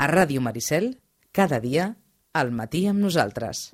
A 0.00 0.06
Ràdio 0.08 0.40
Maricel, 0.40 0.94
cada 1.28 1.58
dia, 1.60 1.90
al 2.32 2.54
matí 2.56 2.86
amb 2.88 3.04
nosaltres. 3.04 3.68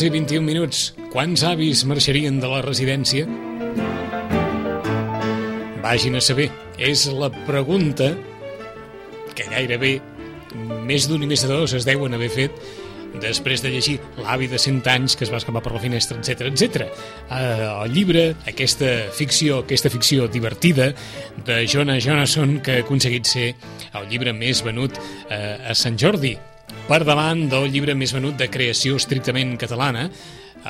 I 0.00 0.08
21 0.08 0.40
minuts. 0.46 0.94
Quants 1.12 1.42
avis 1.44 1.82
marxarien 1.84 2.38
de 2.40 2.48
la 2.48 2.62
residència? 2.64 3.49
Vagin 5.90 6.14
a 6.14 6.20
saber. 6.22 6.44
És 6.78 7.08
la 7.10 7.32
pregunta 7.48 8.12
que 9.34 9.46
gairebé 9.50 9.96
més 10.86 11.08
d'un 11.10 11.24
i 11.24 11.26
més 11.26 11.42
de 11.42 11.48
dos 11.50 11.72
es 11.74 11.86
deuen 11.88 12.14
haver 12.14 12.28
fet 12.30 12.60
després 13.18 13.58
de 13.64 13.72
llegir 13.74 13.96
l'avi 14.20 14.46
de 14.46 14.60
100 14.62 14.86
anys 14.86 15.16
que 15.18 15.26
es 15.26 15.32
va 15.34 15.40
escapar 15.40 15.64
per 15.64 15.72
la 15.74 15.82
finestra, 15.82 16.20
etc 16.22 16.46
etc. 16.46 16.86
Uh, 17.26 17.82
el 17.88 17.96
llibre, 17.96 18.22
aquesta 18.46 18.92
ficció, 19.18 19.64
aquesta 19.64 19.90
ficció 19.90 20.28
divertida 20.30 20.92
de 21.48 21.56
Jonah 21.66 21.98
Jonasson 21.98 22.60
que 22.62 22.78
ha 22.78 22.84
aconseguit 22.84 23.26
ser 23.26 23.48
el 23.90 24.06
llibre 24.12 24.30
més 24.30 24.62
venut 24.62 24.94
uh, 24.94 25.72
a 25.72 25.74
Sant 25.74 25.98
Jordi, 25.98 26.36
per 26.86 27.00
davant 27.02 27.48
del 27.50 27.66
llibre 27.74 27.98
més 27.98 28.14
venut 28.14 28.38
de 28.38 28.46
creació 28.46 28.94
estrictament 29.02 29.58
catalana, 29.58 30.06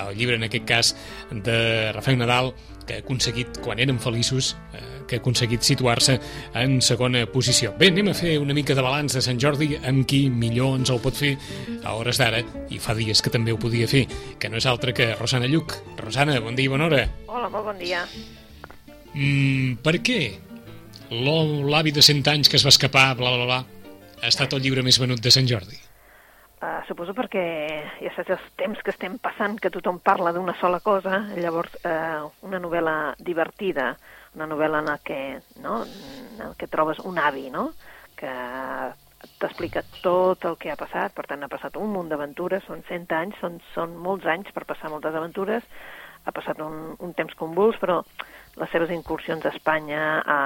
el 0.00 0.16
llibre, 0.16 0.37
en 0.37 0.47
aquest 0.47 0.64
cas, 0.64 0.97
de 1.30 1.92
Rafael 1.92 2.19
Nadal, 2.20 2.55
que 2.87 2.98
ha 2.98 3.05
aconseguit, 3.05 3.61
quan 3.64 3.80
eren 3.83 4.00
feliços, 4.02 4.55
eh, 4.75 5.00
que 5.10 5.19
ha 5.19 5.23
aconseguit 5.24 5.66
situar-se 5.66 6.16
en 6.55 6.78
segona 6.87 7.24
posició. 7.30 7.74
Bé, 7.78 7.91
anem 7.91 8.12
a 8.12 8.16
fer 8.16 8.37
una 8.38 8.55
mica 8.55 8.77
de 8.78 8.84
balanç 8.87 9.19
de 9.19 9.24
Sant 9.27 9.41
Jordi, 9.42 9.73
amb 9.83 10.06
qui 10.08 10.28
millor 10.30 10.78
ens 10.78 10.92
el 10.94 11.02
pot 11.02 11.19
fer 11.19 11.34
a 11.83 11.97
hores 11.98 12.20
d'ara, 12.22 12.44
i 12.70 12.78
fa 12.78 12.94
dies 12.94 13.22
que 13.22 13.33
també 13.34 13.52
ho 13.52 13.58
podia 13.58 13.91
fer, 13.91 14.06
que 14.39 14.50
no 14.52 14.61
és 14.61 14.69
altre 14.70 14.94
que 14.94 15.12
Rosana 15.19 15.50
Lluc. 15.50 15.75
Rosana, 15.98 16.39
bon 16.44 16.55
dia 16.55 16.70
i 16.70 16.72
bona 16.72 16.86
hora. 16.86 17.02
Hola, 17.27 17.50
molt 17.50 17.72
bon 17.72 17.83
dia. 17.83 18.06
Mm, 19.11 19.80
per 19.83 19.98
què 20.06 20.20
l'avi 21.11 21.91
de 21.91 22.02
100 22.06 22.30
anys 22.30 22.48
que 22.48 22.58
es 22.61 22.64
va 22.64 22.70
escapar, 22.70 23.14
bla, 23.19 23.34
bla, 23.34 23.47
bla, 23.47 23.62
ha 24.20 24.28
estat 24.28 24.52
el 24.55 24.62
llibre 24.62 24.84
més 24.86 25.00
venut 25.02 25.20
de 25.22 25.33
Sant 25.34 25.48
Jordi? 25.50 25.78
Uh, 26.61 26.83
suposo 26.84 27.14
perquè 27.17 27.42
ja 28.02 28.11
saps 28.12 28.34
els 28.34 28.48
temps 28.61 28.80
que 28.84 28.92
estem 28.92 29.14
passant, 29.22 29.56
que 29.56 29.72
tothom 29.72 29.97
parla 30.05 30.34
d'una 30.36 30.52
sola 30.61 30.83
cosa, 30.84 31.22
llavors 31.41 31.72
uh, 31.89 32.28
una 32.45 32.61
novel·la 32.61 33.14
divertida, 33.17 33.95
una 34.34 34.48
novel·la 34.50 34.83
en 34.84 34.91
que, 35.05 35.20
no, 35.62 35.83
en 35.84 36.55
que 36.59 36.70
trobes 36.70 37.00
un 37.05 37.19
avi, 37.19 37.48
no?, 37.50 37.70
que 38.20 38.31
t'explica 39.41 39.83
tot 40.05 40.45
el 40.48 40.56
que 40.61 40.70
ha 40.73 40.78
passat, 40.81 41.12
per 41.17 41.27
tant 41.28 41.42
ha 41.45 41.50
passat 41.53 41.77
un 41.81 41.92
munt 41.92 42.09
d'aventures, 42.12 42.64
són 42.69 42.84
100 42.89 43.17
anys, 43.17 43.41
són, 43.41 43.58
són 43.75 43.97
molts 44.01 44.28
anys 44.28 44.53
per 44.56 44.67
passar 44.69 44.92
moltes 44.92 45.17
aventures, 45.17 45.64
ha 46.25 46.33
passat 46.36 46.61
un, 46.61 46.95
un 47.01 47.12
temps 47.17 47.36
convuls, 47.41 47.78
però 47.81 48.01
les 48.61 48.73
seves 48.73 48.91
incursions 48.92 49.45
a 49.47 49.53
Espanya, 49.55 50.03
a 50.20 50.39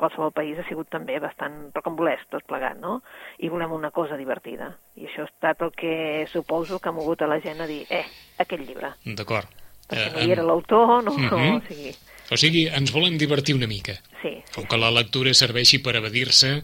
qualsevol 0.00 0.32
país, 0.34 0.58
ha 0.58 0.66
sigut 0.70 0.90
també 0.90 1.18
bastant 1.22 1.68
rocambolesc, 1.74 2.30
tot 2.32 2.46
plegat, 2.48 2.80
no? 2.82 3.00
I 3.38 3.50
volem 3.52 3.74
una 3.76 3.92
cosa 3.94 4.18
divertida. 4.18 4.72
I 4.96 5.06
això 5.06 5.26
ha 5.26 5.30
estat 5.30 5.62
el 5.66 5.74
que 5.76 6.26
suposo 6.32 6.80
que 6.80 6.90
ha 6.90 6.96
mogut 6.96 7.22
a 7.22 7.30
la 7.30 7.38
gent 7.44 7.62
a 7.62 7.70
dir, 7.70 7.84
eh, 7.90 8.06
aquest 8.42 8.66
llibre. 8.66 8.96
D'acord. 9.06 9.55
Perquè 9.86 10.10
no 10.16 10.24
hi 10.26 10.32
era 10.34 10.42
l'autor, 10.46 11.02
no, 11.06 11.14
no, 11.16 11.40
o 11.56 11.62
sigui... 11.68 11.94
O 12.26 12.36
sigui, 12.40 12.64
ens 12.74 12.90
volem 12.90 13.14
divertir 13.20 13.54
una 13.54 13.68
mica. 13.70 13.94
Sí, 14.22 14.32
O 14.58 14.64
que 14.66 14.78
la 14.82 14.90
lectura 14.90 15.30
serveixi 15.34 15.78
per 15.78 15.94
evadir-se 16.00 16.56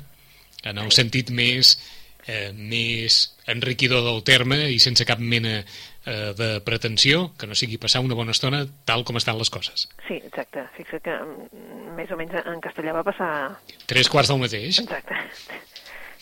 en 0.67 0.79
el 0.83 0.91
sentit 0.91 1.31
més, 1.31 1.77
eh, 2.27 2.51
més 2.57 3.21
enriquidor 3.47 4.03
del 4.03 4.25
terme 4.27 4.59
i 4.75 4.81
sense 4.83 5.07
cap 5.07 5.23
mena 5.23 5.61
eh, 5.63 6.33
de 6.35 6.49
pretensió, 6.67 7.29
que 7.39 7.47
no 7.47 7.55
sigui 7.55 7.79
passar 7.79 8.03
una 8.03 8.19
bona 8.19 8.35
estona 8.35 8.65
tal 8.85 9.05
com 9.07 9.17
estan 9.23 9.39
les 9.39 9.51
coses. 9.55 9.87
sí, 10.09 10.19
exacte. 10.19 10.67
Fixa 10.77 10.99
que 10.99 11.15
mm, 11.15 11.95
més 11.95 12.11
o 12.11 12.19
menys 12.19 12.35
en 12.43 12.59
castellà 12.61 12.93
va 12.99 13.05
passar... 13.07 13.31
Tres 13.87 14.11
quarts 14.11 14.35
del 14.35 14.43
mateix. 14.43 14.83
Exacte. 14.83 15.15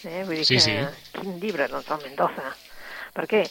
Eh? 0.00 0.22
Vull 0.24 0.38
dir 0.38 0.44
Sí, 0.48 0.54
que 0.56 0.60
sí. 0.64 0.72
quin 1.12 1.34
llibre, 1.42 1.66
doncs, 1.68 1.90
el 1.92 1.98
Mendoza. 2.06 2.54
Per 3.14 3.26
què? 3.26 3.44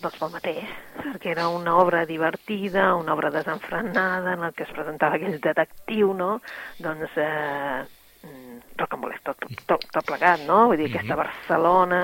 Doncs 0.00 0.18
pel 0.20 0.30
mateix, 0.32 0.68
perquè 1.02 1.32
era 1.34 1.48
una 1.52 1.74
obra 1.80 2.04
divertida, 2.08 2.94
una 2.96 3.12
obra 3.16 3.30
desenfrenada, 3.34 4.34
en 4.36 4.44
el 4.46 4.52
que 4.54 4.64
es 4.64 4.70
presentava 4.76 5.18
aquell 5.18 5.40
detectiu, 5.42 6.12
no? 6.14 6.40
Doncs 6.78 7.16
eh, 7.20 7.82
mm, 8.28 8.60
rocambolesc 8.80 9.24
tot, 9.26 9.44
tot, 9.66 9.84
tot 9.92 10.06
plegat, 10.06 10.46
no? 10.46 10.66
Vull 10.70 10.78
dir, 10.80 10.88
Mhm. 10.88 10.94
aquesta 10.96 11.16
Barcelona 11.16 12.00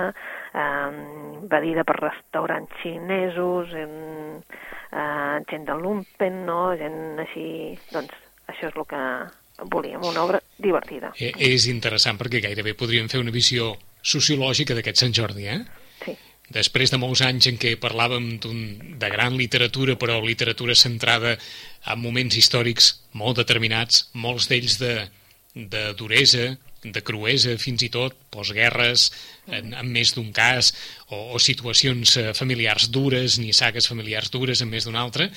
eh, 0.57 0.91
invadida 1.43 1.85
per 1.85 1.97
restaurants 2.01 2.73
xinesos, 2.83 3.73
en, 3.73 4.43
eh, 4.93 5.45
gent 5.51 5.65
de 5.69 5.75
lumpen, 5.81 6.45
no? 6.47 6.75
Gent 6.77 7.19
així... 7.21 7.79
Doncs 7.93 8.13
això 8.49 8.69
és 8.69 8.77
el 8.77 8.87
que 8.87 9.03
volíem, 9.73 10.03
una 10.05 10.23
obra 10.25 10.41
divertida. 10.59 11.13
Eh, 11.19 11.33
és 11.39 11.67
interessant 11.69 12.19
perquè 12.19 12.43
gairebé 12.45 12.75
podríem 12.75 13.09
fer 13.09 13.21
una 13.21 13.31
visió 13.33 13.73
sociològica 14.03 14.75
d'aquest 14.77 14.97
Sant 15.01 15.13
Jordi, 15.17 15.49
eh? 15.49 15.61
Després 16.55 16.93
de 16.93 17.01
molts 17.03 17.25
anys 17.27 17.49
en 17.51 17.57
què 17.59 17.75
parlàvem 17.83 18.37
de 18.39 19.09
gran 19.11 19.35
literatura, 19.39 19.97
però 19.99 20.21
literatura 20.23 20.77
centrada 20.79 21.35
en 21.91 21.99
moments 22.03 22.37
històrics 22.39 22.93
molt 23.19 23.41
determinats, 23.43 24.07
molts 24.15 24.47
d'ells 24.51 24.79
de, 24.79 24.95
de 25.57 25.83
duresa, 25.99 26.53
de 26.87 27.03
cruesa 27.03 27.57
fins 27.59 27.83
i 27.83 27.91
tot, 27.91 28.15
postguerres, 28.31 29.11
en, 29.51 29.75
en 29.75 29.91
més 29.91 30.15
d'un 30.15 30.31
cas, 30.35 30.71
o, 31.09 31.35
o 31.35 31.43
situacions 31.43 32.17
eh, 32.21 32.31
familiars 32.39 32.91
dures, 32.95 33.41
ni 33.43 33.51
sagues 33.57 33.91
familiars 33.91 34.31
dures 34.31 34.63
en 34.63 34.71
més 34.71 34.87
d'un 34.87 34.99
altre. 34.99 35.31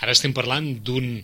Ara 0.00 0.16
estem 0.16 0.32
parlant 0.36 0.72
d'un 0.84 1.18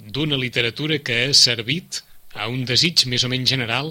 d'una 0.00 0.38
literatura 0.40 0.98
que 1.04 1.26
ha 1.26 1.34
servit 1.36 2.00
a 2.32 2.48
un 2.48 2.64
desig 2.64 3.04
més 3.10 3.24
o 3.24 3.28
menys 3.28 3.50
general 3.52 3.90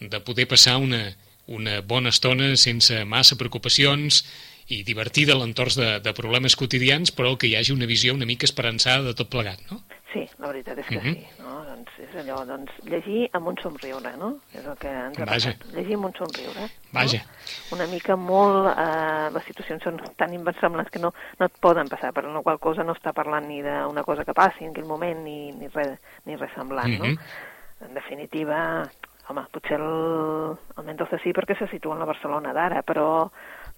de 0.00 0.20
poder 0.24 0.46
passar 0.48 0.78
una, 0.80 1.02
una 1.46 1.80
bona 1.82 2.08
estona 2.10 2.56
sense 2.56 3.04
massa 3.04 3.36
preocupacions 3.36 4.22
i 4.68 4.82
divertida 4.86 5.34
a 5.34 5.38
l'entorn 5.40 5.74
de, 5.76 5.88
de 6.00 6.12
problemes 6.14 6.54
quotidians, 6.56 7.10
però 7.12 7.36
que 7.36 7.46
hi 7.50 7.56
hagi 7.56 7.72
una 7.74 7.86
visió 7.86 8.14
una 8.14 8.26
mica 8.26 8.46
esperançada 8.46 9.02
de 9.02 9.14
tot 9.14 9.28
plegat, 9.28 9.58
no? 9.70 9.82
Sí, 10.12 10.26
la 10.38 10.46
veritat 10.48 10.78
és 10.78 10.86
que 10.86 10.98
Mhm. 11.00 11.14
sí. 11.14 11.26
No? 11.40 11.64
Doncs 11.64 11.90
és 11.98 12.14
allò, 12.20 12.44
doncs, 12.46 12.70
llegir 12.84 13.30
amb 13.32 13.48
un 13.48 13.56
somriure, 13.62 14.10
no? 14.18 14.38
És 14.52 14.64
el 14.64 14.76
que 14.76 14.88
ens 14.88 15.18
ha 15.18 15.24
Vaja. 15.24 15.54
passat. 15.56 15.74
Llegir 15.74 15.94
amb 15.96 16.04
un 16.04 16.12
somriure. 16.14 16.66
Vaja. 16.92 17.22
No? 17.24 17.76
Una 17.76 17.86
mica 17.86 18.14
molt... 18.16 18.68
Eh, 18.78 19.30
les 19.32 19.44
situacions 19.44 19.82
són 19.82 19.96
tan 20.16 20.34
inversemblants 20.34 20.90
que 20.92 20.98
no, 21.00 21.14
no 21.40 21.46
et 21.46 21.52
poden 21.60 21.88
passar, 21.88 22.12
per 22.12 22.24
la 22.24 22.42
qual 22.42 22.58
cosa 22.60 22.84
no 22.84 22.92
està 22.92 23.12
parlant 23.16 23.48
ni 23.48 23.62
d'una 23.62 24.04
cosa 24.04 24.24
que 24.24 24.34
passi 24.34 24.64
en 24.64 24.70
aquell 24.70 24.84
moment 24.84 25.24
ni, 25.24 25.50
ni, 25.52 25.68
res, 25.68 25.98
ni 26.26 26.36
res 26.36 26.52
semblant, 26.54 26.92
Mhm. 26.92 26.98
no? 27.16 27.88
En 27.88 27.94
definitiva, 27.94 28.84
home, 29.28 29.44
potser 29.52 29.78
el, 29.80 30.56
el 30.78 30.84
Mendoza 30.84 31.18
sí 31.22 31.32
perquè 31.32 31.56
se 31.58 31.68
situa 31.70 31.94
en 31.94 32.00
la 32.02 32.08
Barcelona 32.08 32.52
d'ara, 32.52 32.82
però, 32.82 33.28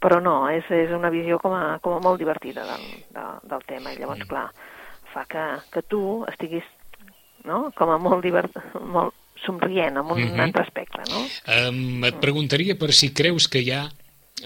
però 0.01 0.21
no, 0.23 0.49
és, 0.51 0.65
és 0.71 0.91
una 0.97 1.11
visió 1.11 1.39
com 1.39 1.53
a, 1.55 1.79
com 1.85 1.97
a 1.99 2.01
molt 2.01 2.19
divertida 2.19 2.65
del, 2.65 2.87
de, 3.15 3.27
del 3.51 3.67
tema. 3.69 3.93
I 3.93 3.99
llavors, 4.01 4.21
Mm. 4.25 4.29
clar, 4.29 4.47
fa 5.13 5.25
que, 5.31 5.45
que 5.71 5.83
tu 5.83 6.25
estiguis 6.29 6.65
no? 7.45 7.71
com 7.77 7.91
a 7.91 7.99
molt, 7.99 8.23
divert, 8.25 8.57
molt 8.81 9.15
somrient, 9.45 9.99
amb 10.01 10.13
un 10.13 10.23
Mhm. 10.23 10.41
altre 10.41 10.63
aspecte, 10.63 11.03
no? 11.11 11.21
Um, 11.69 12.03
et 12.05 12.17
preguntaria 12.21 12.79
per 12.79 12.93
si 12.93 13.13
creus 13.13 13.47
que 13.49 13.61
hi 13.61 13.71
ha 13.71 13.85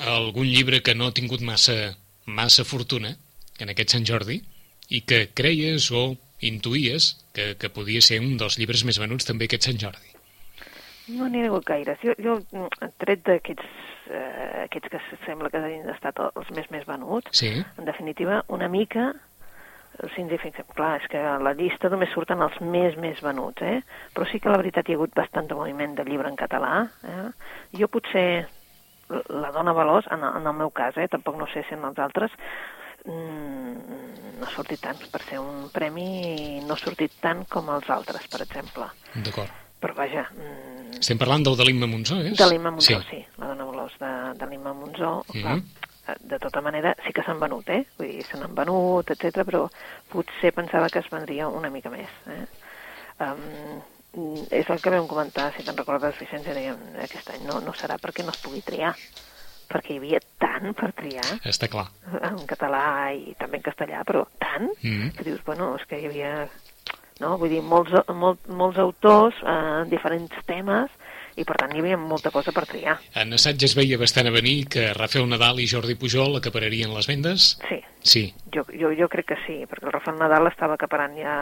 algun 0.04 0.46
llibre 0.46 0.82
que 0.82 0.94
no 0.94 1.06
ha 1.06 1.12
tingut 1.14 1.40
massa, 1.40 1.94
massa 2.26 2.64
fortuna 2.64 3.14
en 3.60 3.68
aquest 3.70 3.90
Sant 3.94 4.04
Jordi 4.04 4.42
i 4.90 5.00
que 5.02 5.28
creies 5.32 5.90
o 5.92 6.16
intuïes 6.40 7.24
que, 7.32 7.54
que 7.56 7.70
podia 7.70 8.00
ser 8.02 8.20
un 8.20 8.36
dels 8.36 8.58
llibres 8.58 8.84
més 8.84 8.98
venuts 8.98 9.24
també 9.24 9.46
aquest 9.46 9.62
Sant 9.70 9.78
Jordi. 9.78 10.17
No 11.08 11.28
n'hi 11.28 11.42
ha 11.44 11.48
hagut 11.48 11.64
gaires. 11.68 11.98
Jo, 12.04 12.14
jo 12.20 12.38
mm, 12.52 12.90
tret 13.00 13.22
d'aquests 13.24 13.64
eh, 14.10 14.64
aquests 14.66 14.90
que 14.92 15.00
sembla 15.26 15.50
que 15.50 15.60
hagin 15.62 15.88
estat 15.94 16.20
els 16.28 16.50
més 16.56 16.68
més 16.70 16.84
venuts, 16.88 17.32
Sí? 17.38 17.54
en 17.78 17.84
definitiva, 17.88 18.42
una 18.48 18.68
mica 18.68 19.12
si 20.14 20.20
ens 20.22 20.30
hi 20.30 20.38
fixem, 20.38 20.66
clar, 20.76 21.00
és 21.00 21.08
que 21.10 21.18
a 21.18 21.38
la 21.42 21.54
llista 21.58 21.88
només 21.90 22.12
surten 22.14 22.38
els 22.44 22.60
més, 22.60 22.94
més 23.02 23.18
venuts, 23.24 23.62
eh? 23.66 23.80
Però 24.14 24.26
sí 24.30 24.38
que 24.38 24.52
la 24.52 24.60
veritat 24.60 24.86
hi 24.86 24.94
ha 24.94 24.98
hagut 25.00 25.14
bastant 25.16 25.48
de 25.50 25.56
moviment 25.58 25.96
de 25.98 26.04
llibre 26.06 26.28
en 26.30 26.36
català, 26.38 26.84
eh? 27.02 27.24
Jo 27.80 27.88
potser 27.90 28.46
la 29.08 29.50
dona 29.50 29.72
Veloç, 29.74 30.06
en, 30.14 30.22
en 30.22 30.46
el 30.46 30.54
meu 30.54 30.70
cas, 30.70 30.94
eh? 31.00 31.08
Tampoc 31.10 31.38
no 31.40 31.48
sé 31.50 31.64
si 31.66 31.74
en 31.74 31.82
els 31.88 31.98
altres, 31.98 32.30
mm, 33.08 34.38
no 34.38 34.46
ha 34.46 34.52
sortit 34.54 34.80
tant. 34.84 35.00
Per 35.10 35.22
ser 35.24 35.40
un 35.42 35.66
premi 35.74 36.60
no 36.66 36.76
ha 36.76 36.82
sortit 36.84 37.18
tant 37.24 37.42
com 37.50 37.70
els 37.74 37.90
altres, 37.90 38.28
per 38.30 38.44
exemple. 38.44 38.86
D'acord. 39.16 39.67
Però 39.80 39.94
vaja, 39.94 40.24
mm, 40.34 40.98
Estem 40.98 41.18
parlant 41.20 41.44
del 41.46 41.56
de 41.56 41.64
l'Imma 41.68 41.86
Monzó, 41.86 42.16
és? 42.26 42.36
de 42.38 42.46
l'Imma 42.50 42.72
Monzó, 42.74 43.00
sí. 43.02 43.10
sí, 43.10 43.20
la 43.38 43.52
dona 43.52 43.66
Veloç 43.68 43.98
de, 44.00 44.12
de 44.40 44.46
l'Imma 44.50 44.72
Monzó. 44.74 45.12
Clar, 45.30 45.58
eh, 46.08 46.16
de 46.32 46.38
tota 46.42 46.60
manera, 46.64 46.96
sí 47.06 47.12
que 47.14 47.22
s'han 47.22 47.38
venut, 47.38 47.68
eh? 47.70 47.84
Vull 47.98 48.08
dir, 48.10 48.24
se 48.26 48.40
n'han 48.40 48.54
venut, 48.56 49.10
etc. 49.14 49.44
però 49.46 49.68
potser 50.10 50.50
pensava 50.56 50.88
que 50.90 50.98
es 50.98 51.10
vendria 51.12 51.46
una 51.48 51.70
mica 51.70 51.90
més, 51.92 52.10
eh? 52.26 52.42
Um, 53.20 53.80
mm, 54.14 54.44
és 54.50 54.68
el 54.70 54.80
que 54.82 54.90
vam 54.94 55.06
comentar, 55.10 55.52
si 55.56 55.62
te'n 55.66 55.76
recordes, 55.78 56.18
Vicenç, 56.18 56.46
dèiem, 56.50 56.78
aquest 57.04 57.30
any 57.34 57.46
no, 57.46 57.60
no 57.62 57.74
serà 57.78 57.96
perquè 58.02 58.24
no 58.26 58.30
es 58.34 58.38
pugui 58.42 58.62
triar, 58.66 58.92
perquè 59.68 59.94
hi 59.94 59.98
havia 60.00 60.20
tant 60.40 60.72
per 60.74 60.92
triar, 60.96 61.26
Està 61.44 61.68
clar. 61.68 61.86
en 62.22 62.38
català 62.48 63.12
i 63.14 63.34
també 63.38 63.58
en 63.60 63.66
castellà, 63.70 64.02
però 64.08 64.24
tant, 64.40 64.70
Mm. 64.82 65.10
que 65.18 65.24
dius, 65.26 65.42
bueno, 65.44 65.76
és 65.76 65.84
que 65.86 65.98
hi 66.00 66.06
havia, 66.06 66.48
no? 67.20 67.36
vull 67.38 67.50
dir, 67.50 67.62
molts, 67.62 67.92
molt, 68.14 68.46
molts 68.48 68.78
autors 68.78 69.34
eh, 69.42 69.58
en 69.82 69.90
diferents 69.90 70.34
temes, 70.46 70.90
i 71.38 71.44
per 71.46 71.54
tant 71.60 71.70
hi 71.70 71.78
havia 71.78 71.96
molta 72.00 72.32
cosa 72.34 72.50
per 72.54 72.64
triar. 72.66 72.96
En 73.14 73.32
assaig 73.36 73.62
es 73.62 73.76
veia 73.78 73.98
bastant 74.00 74.26
a 74.26 74.34
venir 74.34 74.64
que 74.72 74.88
Rafael 74.96 75.28
Nadal 75.30 75.60
i 75.62 75.68
Jordi 75.70 75.94
Pujol 75.94 76.38
acapararien 76.38 76.90
les 76.94 77.06
vendes? 77.06 77.52
Sí, 77.68 77.78
Sí. 78.02 78.22
jo, 78.54 78.64
jo, 78.72 78.90
jo 78.94 79.08
crec 79.10 79.26
que 79.32 79.36
sí, 79.44 79.56
perquè 79.66 79.86
el 79.86 79.92
Rafael 79.92 80.18
Nadal 80.18 80.46
estava 80.50 80.74
acaparant 80.74 81.16
ja 81.18 81.34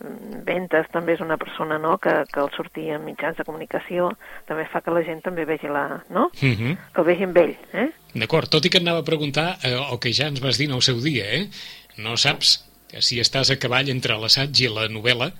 mm, 0.00 0.42
ventes, 0.46 0.86
també 0.94 1.14
és 1.14 1.20
una 1.22 1.36
persona 1.36 1.78
no, 1.78 1.96
que, 1.98 2.12
que 2.32 2.40
el 2.40 2.50
sortir 2.56 2.88
en 2.94 3.04
mitjans 3.04 3.36
de 3.38 3.44
comunicació, 3.44 4.08
també 4.48 4.66
fa 4.70 4.80
que 4.82 4.94
la 4.94 5.02
gent 5.06 5.22
també 5.26 5.44
vegi 5.44 5.68
la, 5.68 6.00
no? 6.08 6.30
Uh 6.40 6.54
-huh. 6.54 6.76
que 6.94 7.00
el 7.00 7.06
vegi 7.06 7.24
amb 7.24 7.36
ell, 7.36 7.56
eh? 7.72 7.90
D'acord, 8.14 8.48
tot 8.48 8.64
i 8.64 8.70
que 8.70 8.78
et 8.78 8.86
anava 8.86 9.00
a 9.00 9.04
preguntar 9.04 9.58
eh, 9.62 9.74
el 9.74 9.98
que 9.98 10.12
ja 10.12 10.26
ens 10.26 10.40
vas 10.40 10.58
dir 10.58 10.68
en 10.68 10.74
el 10.74 10.82
seu 10.82 11.00
dia, 11.00 11.26
eh? 11.34 11.50
No 11.98 12.16
saps 12.16 12.69
que 12.90 13.02
si 13.02 13.20
estàs 13.22 13.50
a 13.50 13.56
cavall 13.60 13.88
entre 13.92 14.16
l'assaig 14.18 14.60
i 14.64 14.68
la 14.68 14.88
novel·la 14.88 15.30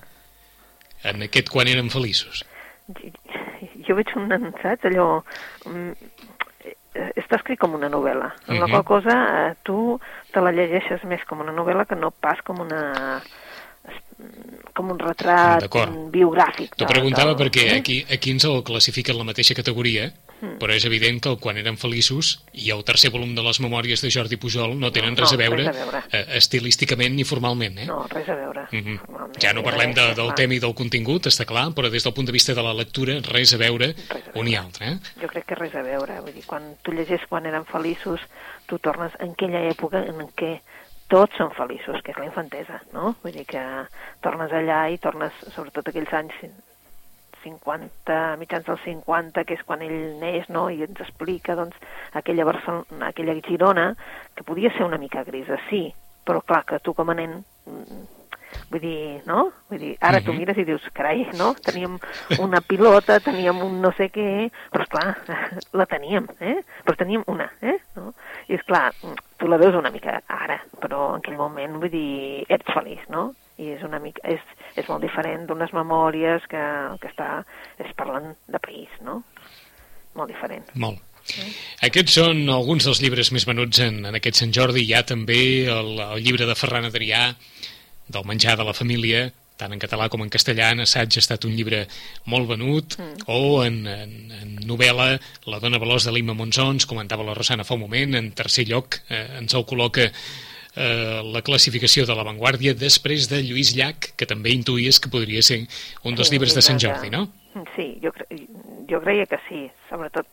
en 1.10 1.22
aquest 1.26 1.48
quan 1.50 1.68
eren 1.68 1.90
feliços. 1.90 2.44
Jo, 3.86 3.94
veig 3.98 4.10
un 4.16 4.32
assaig, 4.32 4.84
allò... 4.90 5.22
mm, 5.66 5.92
està 7.16 7.36
escrit 7.38 7.58
com 7.62 7.74
una 7.78 7.88
novel·la, 7.88 8.32
amb 8.48 8.58
la 8.58 8.66
Mhm. 8.66 8.72
qual 8.72 8.84
cosa 8.84 9.14
eh, 9.50 9.54
tu 9.62 9.98
te 10.32 10.40
la 10.42 10.50
llegeixes 10.52 11.04
més 11.04 11.22
com 11.24 11.38
una 11.40 11.52
novel·la 11.54 11.86
que 11.86 11.94
no 11.96 12.10
pas 12.10 12.42
com 12.42 12.58
una 12.60 13.22
com 14.74 14.90
un 14.90 14.98
retrat 14.98 15.64
biogràfic. 16.12 16.74
T'ho 16.76 16.86
preguntava 16.86 17.32
del- 17.34 17.38
perquè 17.46 17.78
aquí, 17.78 18.04
aquí 18.12 18.30
ens 18.34 18.44
el 18.44 18.62
classifiquen 18.62 19.14
en 19.14 19.18
la 19.22 19.24
mateixa 19.30 19.54
categoria, 19.54 20.10
Mm. 20.40 20.56
però 20.58 20.72
és 20.72 20.84
evident 20.88 21.20
que 21.20 21.28
el 21.28 21.38
quan 21.38 21.58
eren 21.60 21.76
feliços 21.76 22.42
i 22.52 22.70
el 22.70 22.82
tercer 22.84 23.10
volum 23.10 23.34
de 23.34 23.42
les 23.42 23.60
memòries 23.60 24.00
de 24.00 24.10
Jordi 24.10 24.36
Pujol 24.40 24.78
no 24.80 24.90
tenen 24.90 25.14
No, 25.14 25.20
res, 25.20 25.32
a 25.32 25.36
res 25.36 25.48
veure, 25.50 25.66
a 25.68 25.72
veure. 25.72 26.02
eh, 26.12 26.24
estilísticament 26.38 27.14
ni 27.14 27.24
formalment, 27.24 27.78
eh? 27.78 27.86
No, 27.86 28.06
res 28.08 28.28
a 28.28 28.34
veure. 28.34 28.66
Mhm. 28.72 28.98
formalment. 29.04 29.38
Ja 29.42 29.52
no 29.52 29.62
parlem 29.62 29.92
de, 29.94 30.06
Res, 30.06 30.16
del 30.16 30.34
tema 30.34 30.54
i 30.54 30.58
del 30.58 30.74
contingut, 30.74 31.26
està 31.26 31.44
clar, 31.44 31.68
però 31.74 31.90
des 31.90 32.02
del 32.02 32.14
punt 32.14 32.26
de 32.26 32.32
vista 32.32 32.54
de 32.54 32.62
la 32.62 32.72
lectura, 32.74 33.20
res 33.32 33.52
a 33.54 33.58
veure 33.58 33.92
Res 33.94 34.08
a 34.08 34.14
veure. 34.14 34.40
un 34.40 34.48
i 34.48 34.56
altre. 34.56 34.86
Eh? 34.92 34.98
Jo 35.20 35.28
crec 35.28 35.44
que 35.46 35.54
res 35.54 35.74
a 35.74 35.82
veure. 35.82 36.20
Vull 36.20 36.32
dir, 36.34 36.44
quan 36.46 36.76
tu 36.82 36.92
llegeix 36.92 37.20
quan 37.28 37.44
eren 37.46 37.64
feliços, 37.66 38.20
tu 38.66 38.78
tornes 38.78 39.12
en 39.20 39.32
aquella 39.32 39.68
època 39.68 40.04
en 40.06 40.26
què 40.36 40.60
tots 41.08 41.36
són 41.36 41.50
feliços, 41.52 42.00
que 42.02 42.12
és 42.12 42.18
la 42.18 42.26
infantesa, 42.26 42.80
no? 42.92 43.16
Vull 43.22 43.32
dir 43.32 43.44
que 43.44 43.60
tornes 44.22 44.50
allà 44.52 44.88
i 44.92 44.98
tornes, 44.98 45.32
sobretot 45.54 45.88
aquells 45.88 46.12
anys 46.12 46.32
50, 47.42 48.36
mitjans 48.40 48.66
dels 48.66 48.80
50, 48.84 49.44
que 49.44 49.54
és 49.54 49.64
quan 49.66 49.82
ell 49.82 50.18
neix, 50.20 50.48
no?, 50.48 50.68
i 50.70 50.82
ens 50.86 51.00
explica, 51.00 51.56
doncs, 51.58 51.76
aquella, 52.12 52.44
Barcelona, 52.48 53.08
aquella 53.08 53.34
Girona, 53.46 53.90
que 54.36 54.44
podia 54.44 54.72
ser 54.76 54.84
una 54.84 54.98
mica 54.98 55.24
grisa, 55.24 55.58
sí, 55.68 55.88
però 56.26 56.42
clar, 56.46 56.64
que 56.68 56.78
tu 56.84 56.94
com 56.94 57.10
a 57.10 57.14
nen 57.14 57.40
mm, 57.66 58.02
vull 58.70 58.80
dir, 58.82 59.22
no? 59.26 59.48
Vull 59.70 59.80
dir, 59.82 59.96
ara 60.00 60.20
tu 60.20 60.30
Mhm. 60.32 60.38
mires 60.38 60.58
i 60.58 60.64
dius, 60.64 60.84
carai, 60.94 61.24
no? 61.34 61.54
Teníem 61.64 61.98
una 62.38 62.60
pilota, 62.60 63.18
teníem 63.20 63.58
un 63.64 63.80
no 63.82 63.90
sé 63.96 64.10
què, 64.14 64.50
però 64.70 64.84
esclar, 64.84 65.16
la 65.72 65.86
teníem, 65.86 66.28
eh? 66.38 66.62
Però 66.84 66.96
teníem 66.96 67.24
una, 67.26 67.50
eh? 67.62 67.78
No? 67.96 68.14
I 68.48 68.54
esclar, 68.54 68.92
tu 69.38 69.48
la 69.48 69.56
veus 69.58 69.74
una 69.74 69.90
mica 69.90 70.20
ara, 70.28 70.60
però 70.80 71.14
en 71.14 71.18
aquell 71.24 71.36
moment, 71.36 71.80
vull 71.80 71.90
dir, 71.90 72.44
ets 72.48 72.70
feliç, 72.72 73.02
no? 73.08 73.32
I 73.60 73.74
és 73.76 73.84
una 73.84 74.00
mica, 74.00 74.22
és, 74.24 74.40
és 74.80 74.88
molt 74.88 75.04
diferent 75.04 75.44
d'unes 75.48 75.74
memòries 75.76 76.46
que, 76.48 76.64
que 77.02 77.10
està, 77.10 77.28
es 77.82 77.92
parlen 77.98 78.32
de 78.48 78.60
país, 78.62 78.92
no? 79.04 79.20
Molt 80.16 80.32
diferent. 80.32 80.66
Molt. 80.80 81.02
Aquests 81.86 82.16
són 82.16 82.40
alguns 82.50 82.86
dels 82.88 83.02
llibres 83.04 83.30
més 83.36 83.44
venuts 83.46 83.82
en, 83.84 84.00
en 84.08 84.16
aquest 84.16 84.40
Sant 84.40 84.54
Jordi. 84.56 84.82
Hi 84.86 84.96
ha 84.96 85.04
també 85.06 85.42
el, 85.70 85.92
el 86.00 86.24
llibre 86.24 86.48
de 86.48 86.56
Ferran 86.58 86.88
Adrià, 86.88 87.28
del 88.10 88.26
menjar 88.26 88.56
de 88.58 88.66
la 88.66 88.74
família, 88.74 89.28
tant 89.60 89.74
en 89.76 89.82
català 89.82 90.08
com 90.10 90.24
en 90.24 90.32
castellà, 90.32 90.70
en 90.72 90.84
assaig 90.86 91.16
ha 91.16 91.22
estat 91.22 91.44
un 91.46 91.54
llibre 91.56 91.84
molt 92.32 92.48
venut, 92.50 92.96
mm. 92.96 93.26
o 93.30 93.60
en, 93.66 93.80
en, 93.86 94.14
en 94.40 94.54
novel·la 94.66 95.10
La 95.52 95.60
dona 95.62 95.80
veloç 95.82 96.08
de 96.08 96.14
l'Imma 96.16 96.36
Monsons, 96.38 96.88
comentava 96.88 97.26
la 97.26 97.36
Rosana 97.36 97.66
fa 97.68 97.76
un 97.76 97.84
moment, 97.84 98.16
en 98.16 98.32
tercer 98.36 98.66
lloc 98.70 99.02
eh, 99.08 99.26
ens 99.40 99.56
el 99.58 99.66
col·loca 99.68 100.08
eh, 100.80 101.20
la 101.34 101.42
classificació 101.46 102.06
de 102.08 102.16
l'avantguàrdia 102.16 102.74
després 102.78 103.28
de 103.30 103.42
Lluís 103.44 103.74
Llach, 103.76 104.12
que 104.16 104.28
també 104.28 104.54
intuïes 104.56 105.00
que 105.00 105.12
podria 105.12 105.44
ser 105.44 105.62
un 106.04 106.16
dels 106.16 106.30
Sí, 106.30 106.36
llibres 106.36 106.56
de 106.56 106.64
Sant 106.64 106.80
Jordi, 106.80 107.12
no? 107.12 107.26
Sí, 107.76 107.92
jo, 108.02 108.14
cre 108.16 108.26
jo 108.90 109.00
creia 109.04 109.26
que 109.30 109.38
sí, 109.48 109.66
sobretot 109.90 110.26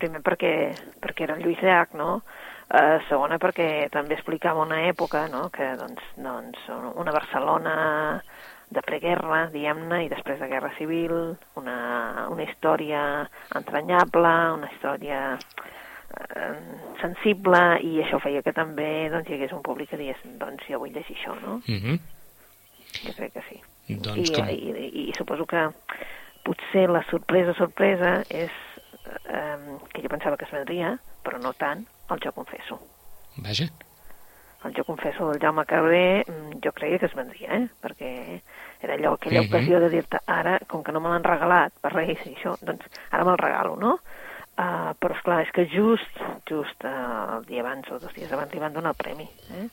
primer 0.00 0.20
perquè, 0.26 0.72
perquè 1.00 1.28
era 1.28 1.38
Lluís 1.38 1.62
Llach, 1.62 1.94
no? 1.96 2.22
Uh, 2.64 2.96
segona 3.10 3.36
perquè 3.38 3.86
també 3.92 4.16
explicava 4.16 4.64
una 4.64 4.80
època, 4.88 5.26
no?, 5.30 5.46
que 5.52 5.74
doncs, 5.78 6.02
doncs 6.16 6.64
una 6.96 7.12
Barcelona 7.12 7.74
de 8.74 8.82
preguerra, 8.82 9.44
diguem-ne, 9.52 10.00
i 10.06 10.10
després 10.10 10.40
de 10.40 10.48
Guerra 10.50 10.72
Civil, 10.78 11.12
una, 11.60 11.76
una 12.32 12.46
història 12.48 13.02
entranyable, 13.54 14.32
una 14.56 14.70
història 14.72 15.20
sensible, 17.00 17.60
i 17.84 18.00
això 18.04 18.20
feia 18.22 18.42
que 18.42 18.52
també 18.56 19.08
doncs, 19.12 19.28
hi 19.28 19.34
hagués 19.38 19.52
un 19.52 19.62
públic 19.62 19.90
que 19.90 20.00
digués, 20.00 20.20
doncs 20.40 20.64
jo 20.68 20.78
vull 20.82 20.92
llegir 20.94 21.16
això, 21.16 21.34
no? 21.42 21.60
Uh 21.68 21.80
-huh. 21.80 21.98
Jo 23.04 23.12
crec 23.16 23.32
que 23.32 23.42
sí. 23.48 23.60
Doncs 23.88 24.30
I, 24.30 24.32
com... 24.34 24.48
i, 24.48 24.52
i, 24.54 25.08
I 25.10 25.12
suposo 25.16 25.46
que 25.46 25.68
potser 26.44 26.88
la 26.90 27.02
sorpresa, 27.10 27.54
sorpresa, 27.54 28.22
és 28.28 28.50
eh, 29.28 29.78
que 29.92 30.02
jo 30.02 30.08
pensava 30.08 30.36
que 30.36 30.44
es 30.44 30.50
vendria, 30.52 30.98
però 31.24 31.40
no 31.40 31.52
tant, 31.52 31.86
el 32.10 32.20
Jo 32.22 32.32
Confesso. 32.32 32.78
Vaja. 33.36 33.68
El 34.64 34.72
Jo 34.74 34.84
Confesso 34.84 35.30
del 35.30 35.40
Jaume 35.40 35.66
Cabré, 35.66 36.24
mm, 36.26 36.60
jo 36.64 36.72
creia 36.72 36.98
que 36.98 37.06
es 37.06 37.14
vendria, 37.14 37.54
eh? 37.56 37.68
perquè 37.82 38.40
era 38.80 38.94
allò, 38.94 39.14
aquella 39.14 39.42
Mhm. 39.42 39.48
ocasió 39.48 39.80
de 39.80 39.90
dir-te, 39.90 40.18
ara, 40.26 40.58
com 40.66 40.82
que 40.82 40.92
no 40.92 41.00
me 41.00 41.08
l'han 41.08 41.24
regalat 41.24 41.72
per 41.80 41.92
Reis 41.92 42.18
i 42.26 42.34
això, 42.34 42.56
doncs 42.62 42.86
ara 43.10 43.24
me'l 43.24 43.38
regalo, 43.38 43.76
no? 43.76 43.94
Uh, 43.94 44.23
però, 44.54 45.16
esclar, 45.16 45.40
és 45.44 45.50
que 45.54 45.66
just, 45.72 46.20
just 46.48 46.86
uh, 46.86 47.38
el 47.38 47.48
dia 47.48 47.64
abans 47.64 47.90
o 47.90 47.98
dos 47.98 48.14
dies 48.14 48.30
abans 48.32 48.54
li 48.54 48.62
van 48.62 48.74
donar 48.76 48.94
el 48.94 49.00
premi, 49.00 49.26
eh? 49.58 49.66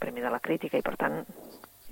Premi 0.00 0.24
de 0.24 0.32
la 0.32 0.42
crítica, 0.42 0.78
i 0.78 0.82
per 0.82 0.96
tant, 1.00 1.22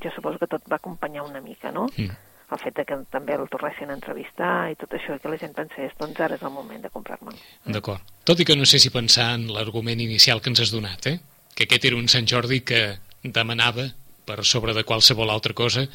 jo 0.02 0.10
suposo 0.14 0.40
que 0.40 0.50
tot 0.50 0.66
va 0.70 0.80
acompanyar 0.80 1.24
una 1.28 1.40
mica, 1.40 1.70
no? 1.72 1.88
Mm. 1.96 2.30
el 2.52 2.60
fet 2.60 2.74
de 2.76 2.84
que 2.84 2.96
també 3.08 3.32
el 3.32 3.46
tornessin 3.48 3.88
a 3.88 3.94
entrevistar 3.96 4.68
i 4.68 4.74
tot 4.76 4.92
això, 4.92 5.16
i 5.16 5.22
que 5.22 5.30
la 5.32 5.38
gent 5.40 5.54
pensés, 5.56 5.94
doncs 5.96 6.18
ara 6.20 6.36
és 6.36 6.42
el 6.44 6.52
moment 6.52 6.82
de 6.84 6.90
comprar-me'l. 6.92 7.38
D'acord. 7.64 8.04
Tot 8.28 8.42
i 8.42 8.44
que 8.44 8.56
no 8.58 8.66
sé 8.68 8.76
si 8.82 8.92
pensar 8.92 9.30
en 9.38 9.46
l'argument 9.54 10.00
inicial 10.04 10.42
que 10.42 10.52
ens 10.52 10.60
has 10.60 10.74
donat, 10.74 11.08
eh? 11.08 11.18
que 11.56 11.64
aquest 11.64 11.86
era 11.88 11.96
un 11.96 12.08
Sant 12.12 12.28
Jordi 12.28 12.60
que 12.60 12.82
demanava, 13.22 13.88
per 14.28 14.44
sobre 14.44 14.74
de 14.76 14.84
qualsevol 14.84 15.32
altra 15.32 15.56
cosa, 15.56 15.86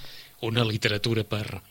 una 0.42 0.66
literatura 0.66 1.24
per, 1.24 1.62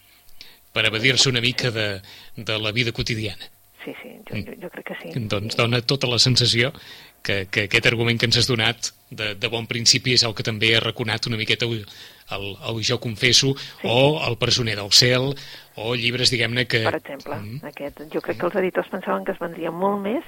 per 0.73 0.87
evadir-se 0.89 1.29
una 1.31 1.43
mica 1.45 1.71
de, 1.71 1.89
de 2.37 2.59
la 2.63 2.73
vida 2.73 2.93
quotidiana. 2.93 3.51
Sí, 3.87 3.93
sí, 4.03 4.09
jo, 4.27 4.35
jo, 4.43 4.55
jo 4.67 4.71
crec 4.75 4.89
que 4.89 4.97
sí. 4.99 5.13
Doncs 5.31 5.55
sí. 5.55 5.59
dona 5.61 5.79
tota 5.87 6.09
la 6.11 6.19
sensació 6.19 6.73
que, 7.23 7.45
que 7.47 7.69
aquest 7.71 7.87
argument 7.87 8.19
que 8.19 8.27
ens 8.27 8.37
has 8.41 8.49
donat 8.51 8.89
de, 9.15 9.33
de 9.39 9.49
bon 9.53 9.69
principi 9.71 10.17
és 10.19 10.25
el 10.27 10.35
que 10.35 10.43
també 10.47 10.73
ha 10.75 10.81
reconat 10.83 11.29
una 11.31 11.39
miqueta 11.39 11.69
el, 11.71 11.85
el, 12.35 12.47
el 12.67 12.81
Jo 12.83 12.99
Confesso 12.99 13.53
Sí. 13.55 13.87
o 13.87 14.19
El 14.27 14.37
presoner 14.43 14.75
del 14.77 14.91
cel 14.91 15.31
o 15.79 15.95
llibres, 15.95 16.33
diguem-ne, 16.35 16.67
que... 16.67 16.83
Per 16.89 16.97
exemple, 16.99 17.37
Mm. 17.39 17.61
aquest, 17.71 18.03
jo 18.13 18.21
crec 18.25 18.41
que 18.41 18.47
els 18.51 18.59
editors 18.59 18.89
pensaven 18.91 19.25
que 19.25 19.33
es 19.37 19.39
vendria 19.39 19.71
molt 19.71 20.03
més 20.03 20.25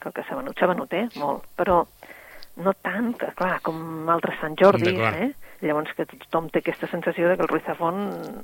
que 0.00 0.08
el 0.08 0.14
que 0.16 0.24
s'ha 0.24 0.36
venut. 0.40 0.56
S'ha 0.58 0.68
venut, 0.72 0.92
eh? 0.94 1.06
Molt. 1.20 1.44
Però 1.58 1.82
no 2.64 2.72
tant, 2.80 3.12
que, 3.20 3.28
clar, 3.36 3.58
com 3.66 4.08
altres 4.08 4.38
Sant 4.40 4.56
Jordi, 4.56 4.94
eh? 4.96 5.32
Llavors 5.66 5.92
que 5.96 6.04
tothom 6.08 6.48
té 6.52 6.60
aquesta 6.62 6.88
sensació 6.88 7.28
de 7.28 7.36
que 7.36 7.42
el 7.44 7.48
Ruiz 7.48 7.64
Zafón, 7.66 7.96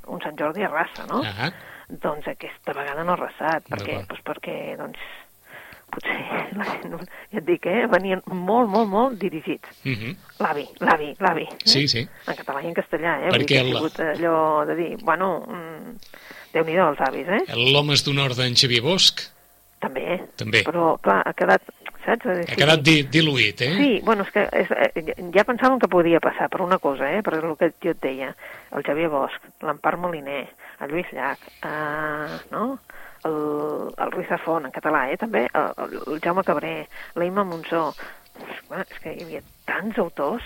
un 0.05 0.21
Sant 0.21 0.37
Jordi 0.37 0.61
arrasa, 0.65 1.05
no? 1.09 1.21
Ah, 1.25 1.49
Doncs 2.01 2.27
aquesta 2.27 2.73
vegada 2.73 3.03
no 3.03 3.13
ha 3.13 3.19
arrasat. 3.19 3.67
Per 3.69 3.79
què? 3.83 3.99
D'acord. 3.99 4.07
Pues 4.09 4.23
perquè, 4.25 4.55
doncs, 4.79 4.97
potser, 5.93 6.17
la 6.59 6.65
gent, 6.71 6.95
ja 7.31 7.41
et 7.41 7.45
dic, 7.45 7.65
eh? 7.69 7.85
Venien 7.91 8.23
molt, 8.27 8.69
molt, 8.69 8.89
molt 8.89 9.19
dirigits. 9.21 9.69
uh 9.85 9.91
-huh. 9.91 10.15
L'avi, 10.39 10.65
l'avi, 10.79 11.15
l'avi. 11.19 11.43
eh? 11.43 11.57
Sí, 11.65 11.87
sí. 11.87 12.07
En 12.27 12.35
català 12.35 12.63
i 12.63 12.67
en 12.67 12.73
castellà, 12.73 13.19
eh? 13.21 13.29
Perquè 13.29 13.37
Vull 13.37 13.45
dir 13.45 13.59
ha 13.59 13.65
sigut 13.65 13.99
allò 13.99 14.65
de 14.65 14.75
dir, 14.75 14.97
bueno, 15.03 15.45
mm, 15.47 15.97
Déu-n'hi-do 16.53 16.89
els 16.91 16.99
avis, 17.01 17.27
eh? 17.27 17.55
L'Homes 17.73 18.03
d'honor 18.05 18.35
d'en 18.37 18.53
Xavier 18.53 18.81
Bosch 18.85 19.23
També. 19.81 20.19
També. 20.37 20.61
Però, 20.63 20.97
clar, 21.01 21.23
ha 21.25 21.33
quedat, 21.33 21.61
saps? 22.05 22.27
ha 22.27 22.57
quedat 22.59 22.83
di 22.85 22.95
diluït, 23.11 23.61
eh? 23.65 23.73
Sí, 23.77 23.91
bueno, 24.05 24.25
és 24.27 24.33
que 24.35 24.43
és, 24.61 24.71
eh, 24.71 25.15
ja 25.35 25.45
pensàvem 25.47 25.79
que 25.81 25.91
podia 25.91 26.21
passar 26.23 26.49
per 26.53 26.61
una 26.65 26.79
cosa, 26.83 27.09
eh? 27.11 27.21
per 27.25 27.37
el 27.39 27.55
que 27.59 27.71
jo 27.83 27.93
et 27.95 28.01
deia, 28.03 28.33
el 28.71 28.85
Xavier 28.85 29.09
Bosch, 29.13 29.51
l'Empar 29.63 29.95
Moliner, 29.97 30.43
el 30.81 30.91
Lluís 30.91 31.11
Llach, 31.13 31.43
eh, 31.63 32.39
no? 32.51 32.79
el, 33.25 33.93
el 33.97 34.11
Ruiz 34.11 34.27
Zafón, 34.27 34.67
en 34.67 34.75
català, 34.75 35.07
eh? 35.11 35.17
també, 35.17 35.47
el, 35.53 35.97
el 36.07 36.19
Jaume 36.23 36.43
Cabré, 36.43 36.75
l'Imma 37.19 37.45
Monsó, 37.47 37.89
Esclar, 38.33 38.85
és 38.89 38.99
que 39.03 39.13
hi 39.13 39.23
havia 39.25 39.43
tants 39.67 39.99
autors, 40.01 40.45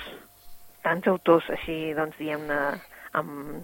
tants 0.83 1.07
autors 1.07 1.47
així, 1.55 1.93
doncs, 1.97 2.17
diguem-ne, 2.19 2.59
amb, 3.17 3.63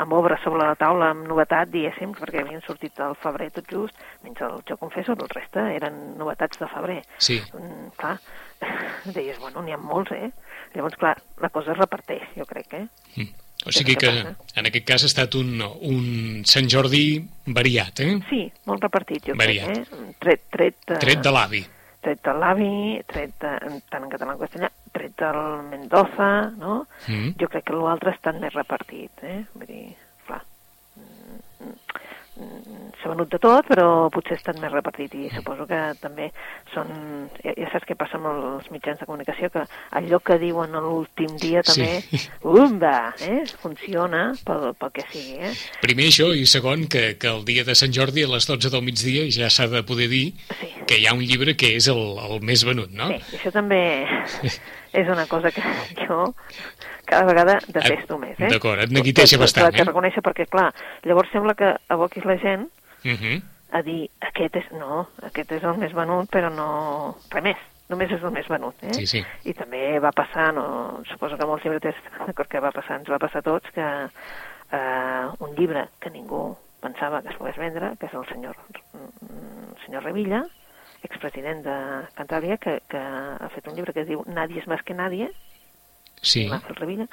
amb 0.00 0.14
obres 0.16 0.40
sobre 0.44 0.64
la 0.64 0.76
taula, 0.80 1.10
amb 1.14 1.26
novetat, 1.28 1.70
diguéssim, 1.72 2.14
perquè 2.16 2.44
havien 2.44 2.62
sortit 2.66 3.00
al 3.00 3.16
febrer 3.20 3.50
tot 3.56 3.68
just, 3.70 3.96
menys 4.24 4.40
el 4.46 4.60
Jo 4.68 4.78
Confesso, 4.80 5.16
el 5.16 5.34
resta 5.34 5.66
eren 5.74 6.00
novetats 6.18 6.60
de 6.60 6.70
febrer. 6.72 7.00
Sí. 7.18 7.40
Mm, 7.52 7.92
clar, 8.00 8.16
deies, 9.16 9.38
bueno, 9.42 9.64
n'hi 9.64 9.76
ha 9.76 9.80
molts, 9.80 10.14
eh? 10.16 10.30
Llavors, 10.74 10.98
clar, 11.00 11.16
la 11.42 11.50
cosa 11.52 11.74
es 11.74 11.80
reparteix, 11.80 12.26
jo 12.36 12.46
crec, 12.48 12.74
eh? 12.78 12.86
Mm. 13.16 13.46
O 13.68 13.72
sigui 13.76 13.92
que, 14.00 14.08
en 14.08 14.68
aquest 14.70 14.86
cas 14.88 15.02
ha 15.04 15.08
estat 15.10 15.34
un, 15.36 15.58
un 15.60 16.04
Sant 16.48 16.68
Jordi 16.72 17.20
variat, 17.52 18.00
eh? 18.00 18.14
Sí, 18.30 18.46
molt 18.70 18.86
repartit, 18.86 19.26
jo 19.28 19.36
variat. 19.36 19.68
crec, 19.68 19.92
eh? 19.92 20.14
Tret, 20.22 20.46
tret, 20.54 20.78
uh, 20.88 21.00
Tret 21.02 21.20
de 21.26 21.34
l'avi. 21.34 21.60
Tret 22.04 22.22
de 22.24 22.34
l'avi, 22.36 22.74
tret 23.10 23.34
de, 23.42 23.54
tant 23.92 24.04
en 24.04 24.12
català 24.12 24.34
com 24.34 24.40
en 24.40 24.44
castellà, 24.46 24.70
tret 24.96 25.16
del 25.20 25.40
Mendoza, 25.70 26.30
no? 26.60 26.84
Mm. 27.08 27.34
Jo 27.40 27.50
crec 27.52 27.68
que 27.68 27.76
l'altre 27.76 28.14
està 28.16 28.32
més 28.36 28.54
repartit, 28.56 29.24
eh? 29.26 29.42
Vull 29.54 29.68
dir, 29.68 29.84
s'ha 33.02 33.08
venut 33.12 33.30
de 33.32 33.38
tot, 33.40 33.66
però 33.68 34.08
potser 34.12 34.34
ha 34.36 34.40
estat 34.40 34.58
més 34.60 34.72
repartit 34.72 35.14
i 35.16 35.30
suposo 35.34 35.66
que 35.66 35.78
també 36.02 36.30
són... 36.74 36.90
Ja, 37.44 37.54
ja 37.56 37.70
saps 37.72 37.86
què 37.88 37.96
passa 37.98 38.18
amb 38.18 38.28
els 38.30 38.70
mitjans 38.70 39.00
de 39.00 39.06
comunicació, 39.08 39.50
que 39.54 39.62
allò 39.98 40.20
que 40.24 40.38
diuen 40.42 40.72
l'últim 40.76 41.36
dia 41.40 41.62
també, 41.66 42.00
Sí. 42.10 42.20
umba, 42.44 43.14
eh? 43.24 43.42
Funciona 43.62 44.32
pel, 44.46 44.70
pel 44.78 44.92
que 44.96 45.04
sigui, 45.10 45.38
eh? 45.40 45.52
Primer 45.82 46.08
això 46.10 46.30
i 46.36 46.44
segon 46.46 46.86
que, 46.92 47.16
que 47.20 47.28
el 47.32 47.44
dia 47.48 47.64
de 47.64 47.74
Sant 47.78 47.92
Jordi 47.96 48.24
a 48.24 48.30
les 48.34 48.46
12 48.48 48.70
del 48.72 48.82
migdia 48.86 49.24
ja 49.32 49.48
s'ha 49.50 49.66
de 49.72 49.82
poder 49.82 50.08
dir 50.12 50.32
Sí. 50.60 50.68
que 50.86 50.98
hi 51.00 51.06
ha 51.06 51.14
un 51.14 51.24
llibre 51.24 51.56
que 51.56 51.74
és 51.76 51.88
el, 51.88 52.00
el 52.28 52.40
més 52.44 52.64
venut, 52.66 52.90
no? 52.92 53.08
Sí, 53.14 53.36
això 53.38 53.52
també 53.54 53.80
és 54.92 55.06
una 55.08 55.26
cosa 55.30 55.50
que 55.54 55.62
jo 56.06 56.34
cada 57.06 57.24
vegada 57.26 57.58
detesto 57.68 58.18
més, 58.18 58.36
eh? 58.38 58.48
D'acord, 58.50 58.82
et 58.82 58.90
t'ho- 59.38 59.42
bastant, 59.42 59.74
eh? 59.74 59.84
reconèixer 59.88 60.22
perquè, 60.22 60.46
clar, 60.50 60.68
llavors 61.06 61.30
sembla 61.32 61.54
que 61.58 61.72
aboquis 61.88 62.24
la 62.28 62.36
gent 62.42 62.68
Uh 63.04 63.16
-huh. 63.16 63.42
a 63.72 63.82
dir, 63.82 64.10
aquest 64.20 64.56
és, 64.56 64.70
no, 64.72 65.06
aquest 65.22 65.52
és 65.52 65.62
el 65.62 65.76
més 65.78 65.92
venut, 65.92 66.30
però 66.30 66.50
no, 66.50 67.16
res 67.30 67.42
més, 67.42 67.56
només 67.88 68.10
és 68.10 68.22
el 68.22 68.30
més 68.30 68.48
venut, 68.48 68.74
eh? 68.82 68.94
Sí, 68.94 69.06
sí. 69.06 69.24
I 69.44 69.54
també 69.54 69.98
va 69.98 70.12
passar, 70.12 70.52
no, 70.54 71.00
suposo 71.04 71.36
que 71.36 71.46
molts 71.46 71.64
llibreters, 71.64 71.96
d'acord 72.26 72.48
que 72.48 72.60
va 72.60 72.72
passar, 72.72 72.98
ens 72.98 73.08
va 73.08 73.18
passar 73.18 73.38
a 73.38 73.42
tots, 73.42 73.70
que 73.70 74.08
eh, 74.72 75.26
un 75.38 75.54
llibre 75.56 75.88
que 76.00 76.10
ningú 76.10 76.56
pensava 76.80 77.22
que 77.22 77.28
es 77.28 77.36
pogués 77.36 77.56
vendre, 77.56 77.96
que 77.98 78.06
és 78.06 78.14
el 78.14 78.26
senyor, 78.26 78.56
mm, 78.92 79.84
senyor 79.84 80.02
Revilla, 80.02 80.44
expresident 81.02 81.62
de 81.62 82.06
Cantàbria, 82.14 82.58
que, 82.58 82.80
que 82.88 82.98
ha 82.98 83.48
fet 83.54 83.66
un 83.68 83.74
llibre 83.74 83.92
que 83.92 84.00
es 84.00 84.08
diu 84.08 84.24
Nadie 84.26 84.60
és 84.60 84.66
més 84.66 84.82
que 84.82 84.94
nadie, 84.94 85.30
Sí. 86.22 86.50
Revilla, 86.76 87.08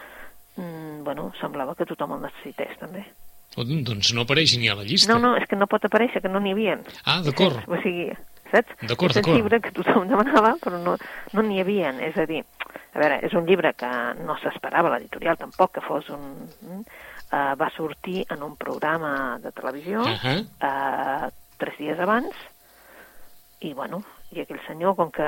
mm, 0.56 1.04
bueno, 1.04 1.32
semblava 1.40 1.76
que 1.76 1.86
tothom 1.86 2.18
el 2.18 2.22
necessités, 2.28 2.78
també. 2.80 3.06
Doncs 3.58 4.14
no 4.14 4.22
apareix 4.28 4.58
ni 4.62 4.70
a 4.70 4.76
la 4.78 4.84
llista. 4.86 5.12
No, 5.14 5.20
no, 5.20 5.36
és 5.40 5.48
que 5.50 5.56
no 5.58 5.66
pot 5.68 5.86
aparèixer, 5.88 6.22
que 6.22 6.30
no 6.30 6.40
n'hi 6.40 6.52
havia. 6.54 6.78
Ah, 7.06 7.22
d'acord. 7.26 7.58
O 7.72 7.80
sigui, 7.82 8.12
saps? 8.52 8.76
D'acord, 8.86 9.12
és 9.12 9.18
un 9.18 9.22
d'acord. 9.22 9.36
llibre 9.40 9.60
que 9.62 9.72
tothom 9.74 10.08
demanava, 10.12 10.56
però 10.62 10.78
no 10.84 10.98
no 11.34 11.42
n'hi 11.48 11.60
havia. 11.64 11.92
És 12.06 12.18
a 12.18 12.26
dir, 12.30 12.44
a 12.94 13.00
veure, 13.00 13.20
és 13.26 13.34
un 13.34 13.46
llibre 13.50 13.74
que 13.74 13.90
no 14.24 14.38
s'esperava 14.42 14.94
l'editorial 14.96 15.38
tampoc 15.38 15.74
que 15.78 15.82
fos 15.86 16.10
un... 16.14 16.84
Uh, 17.28 17.58
va 17.60 17.68
sortir 17.76 18.22
en 18.32 18.40
un 18.46 18.54
programa 18.56 19.38
de 19.44 19.50
televisió 19.52 20.00
Ahà. 20.08 20.38
uh, 20.64 21.26
tres 21.60 21.76
dies 21.76 22.00
abans 22.00 22.32
i, 23.60 23.74
bueno, 23.74 24.00
i 24.32 24.40
aquell 24.46 24.62
senyor, 24.64 24.96
com 24.96 25.12
que, 25.12 25.28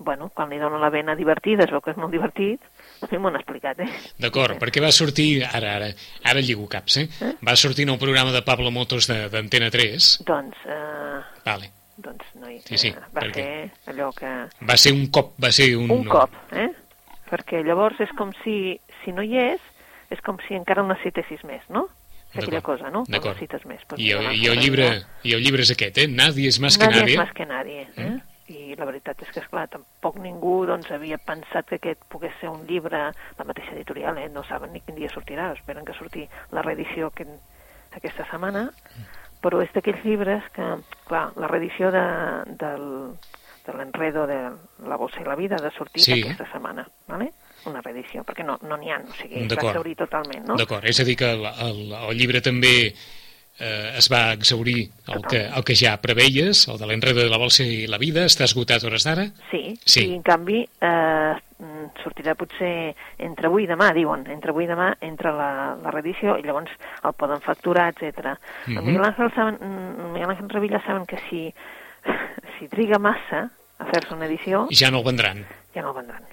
bueno, 0.00 0.30
quan 0.34 0.48
li 0.48 0.56
dona 0.58 0.78
la 0.80 0.88
vena 0.90 1.14
divertida, 1.14 1.64
es 1.66 1.70
veu 1.70 1.82
que 1.84 1.92
és 1.92 1.98
molt 2.00 2.10
divertit, 2.12 2.62
a 3.04 3.08
mi 3.10 3.18
m'ho 3.20 3.28
han 3.28 3.36
explicat, 3.36 3.78
eh? 3.84 3.88
D'acord, 4.18 4.56
perquè 4.58 4.80
va 4.80 4.90
sortir, 4.96 5.42
ara, 5.44 5.74
ara, 5.76 5.90
ara 6.24 6.40
lligo 6.40 6.64
caps, 6.72 6.96
eh? 7.02 7.08
Va 7.46 7.54
sortir 7.56 7.84
en 7.84 7.92
un 7.94 7.98
programa 8.00 8.32
de 8.32 8.40
Pablo 8.42 8.70
Motos 8.72 9.06
de- 9.06 9.28
d'Antena 9.28 9.68
3. 9.70 10.08
Doncs, 10.24 10.56
uh, 10.64 11.20
Vale. 11.44 11.70
doncs 12.00 12.24
no 12.40 12.48
hi, 12.48 12.58
Sí, 12.64 12.78
sí, 12.78 12.88
eh, 12.88 12.96
va 13.14 13.20
perquè- 13.20 13.44
ser 13.84 13.92
allò 13.92 14.10
que... 14.16 14.32
Va 14.64 14.76
ser 14.80 14.92
un 14.96 15.06
cop, 15.12 15.34
va 15.42 15.52
ser 15.52 15.76
un... 15.76 15.90
un 15.90 16.04
cop, 16.08 16.32
eh? 16.52 16.70
Perquè 17.30 17.60
llavors 17.62 18.00
és 18.00 18.10
com 18.18 18.32
si, 18.42 18.80
si 19.04 19.12
no 19.12 19.22
hi 19.22 19.36
és, 19.38 19.60
és 20.10 20.20
com 20.24 20.38
si 20.48 20.56
encara 20.56 20.80
el 20.82 20.88
necessitessis 20.88 21.44
més, 21.44 21.62
no? 21.68 21.86
És 22.32 22.44
aquella 22.44 22.60
cosa, 22.62 22.88
no? 22.90 23.04
D'acord. 23.08 23.34
necessites 23.36 23.64
més. 23.66 23.80
Doncs 23.90 24.00
I, 24.02 24.12
el, 24.14 24.26
i, 24.38 24.46
el 24.46 24.58
llibre, 24.62 24.88
I 25.26 25.32
el 25.34 25.40
llibre 25.42 25.62
és 25.66 25.70
aquest, 25.74 25.98
eh? 25.98 26.08
Nadie 26.08 26.48
és 26.48 26.58
més 26.62 26.76
que 26.78 26.86
Nadie 26.86 27.00
nadie. 27.02 27.14
és 27.14 27.18
més 27.20 27.32
que 27.34 27.46
nadie, 27.46 27.86
eh? 27.96 28.10
I 28.50 28.74
la 28.74 28.86
veritat 28.88 29.20
és 29.22 29.30
que, 29.30 29.40
esclar, 29.44 29.68
tampoc 29.70 30.16
ningú 30.18 30.64
doncs, 30.66 30.90
havia 30.90 31.18
pensat 31.22 31.68
que 31.70 31.78
aquest 31.78 32.02
pogués 32.10 32.34
ser 32.40 32.50
un 32.50 32.64
llibre, 32.66 33.02
la 33.38 33.46
mateixa 33.46 33.76
editorial, 33.76 34.18
eh? 34.18 34.28
no 34.32 34.42
saben 34.48 34.72
ni 34.74 34.80
quin 34.82 34.96
dia 34.98 35.10
sortirà, 35.12 35.52
esperen 35.54 35.86
que 35.86 35.94
surti 35.94 36.26
la 36.50 36.64
reedició 36.66 37.12
aquest, 37.12 37.30
aquesta 37.94 38.26
setmana, 38.30 38.66
però 39.40 39.62
és 39.62 39.70
d'aquells 39.74 40.02
llibres 40.04 40.42
que, 40.56 40.66
clar, 41.06 41.28
la 41.38 41.46
reedició 41.48 41.92
de, 41.94 42.02
del, 42.60 42.84
de 43.66 43.76
l'enredo 43.76 44.26
de 44.26 44.40
La 44.88 44.96
bolsa 44.98 45.22
i 45.22 45.24
la 45.28 45.36
vida 45.38 45.56
ha 45.56 45.62
de 45.62 45.70
sortir 45.76 46.02
Sí. 46.02 46.18
aquesta 46.22 46.50
setmana, 46.52 46.88
¿vale? 47.08 47.32
una 47.66 47.82
reedició, 47.84 48.22
perquè 48.24 48.44
no 48.44 48.56
n'hi 48.62 48.88
no 48.88 48.94
ha, 48.94 48.98
o 49.04 49.14
sigui, 49.18 49.46
D'acord. 49.46 49.68
exaurir 49.68 49.96
totalment, 49.96 50.46
no? 50.48 50.56
D'acord, 50.56 50.84
és 50.88 50.98
a 51.00 51.04
dir 51.04 51.16
que 51.20 51.28
el, 51.30 51.44
el, 51.44 51.92
el 51.92 52.16
llibre 52.16 52.40
també 52.40 52.94
eh, 53.60 53.92
es 53.98 54.08
va 54.10 54.32
exaurir 54.32 54.90
el 55.12 55.22
que, 55.28 55.44
el 55.46 55.64
que 55.64 55.76
ja 55.76 55.96
preveies, 56.00 56.66
el 56.68 56.78
de 56.80 56.86
l'enredo 56.88 57.20
de 57.22 57.30
la 57.30 57.38
bolsa 57.38 57.62
i 57.64 57.86
la 57.86 57.98
vida, 58.00 58.24
està 58.26 58.44
esgotat 58.48 58.82
hores 58.88 59.04
d'ara? 59.04 59.28
Sí, 59.50 59.78
Sí. 59.84 60.06
i 60.08 60.14
en 60.16 60.22
canvi 60.26 60.62
eh, 60.64 61.34
mm, 61.58 61.86
sortirà 62.02 62.34
potser 62.34 62.94
entre 63.18 63.46
avui 63.50 63.64
i 63.64 63.70
demà, 63.70 63.92
diuen, 63.94 64.24
entre 64.32 64.50
avui 64.54 64.64
i 64.64 64.70
demà 64.70 64.90
entra 65.00 65.32
la, 65.36 65.50
la 65.82 65.90
reedició 65.94 66.38
i 66.38 66.42
llavors 66.42 66.72
el 67.04 67.12
poden 67.14 67.40
facturar, 67.44 67.92
etc. 67.94 68.34
Mhm. 68.66 68.78
El 68.78 68.84
Miguel 68.84 69.04
Ángel 69.04 69.32
saben, 69.34 69.58
mm, 69.60 70.12
Miguel 70.14 70.30
Ángel 70.30 70.48
Revilla 70.50 70.82
saben 70.86 71.06
que 71.06 71.18
si, 71.28 71.52
si 72.58 72.68
triga 72.68 72.98
massa 72.98 73.50
a 73.78 73.84
fer-se 73.92 74.14
una 74.14 74.26
edició, 74.26 74.66
Ja 74.72 74.90
no 74.90 74.98
el 74.98 75.04
vendran. 75.04 75.46
ja 75.74 75.82
no 75.82 75.90
el 75.92 75.96
vendran. 76.02 76.24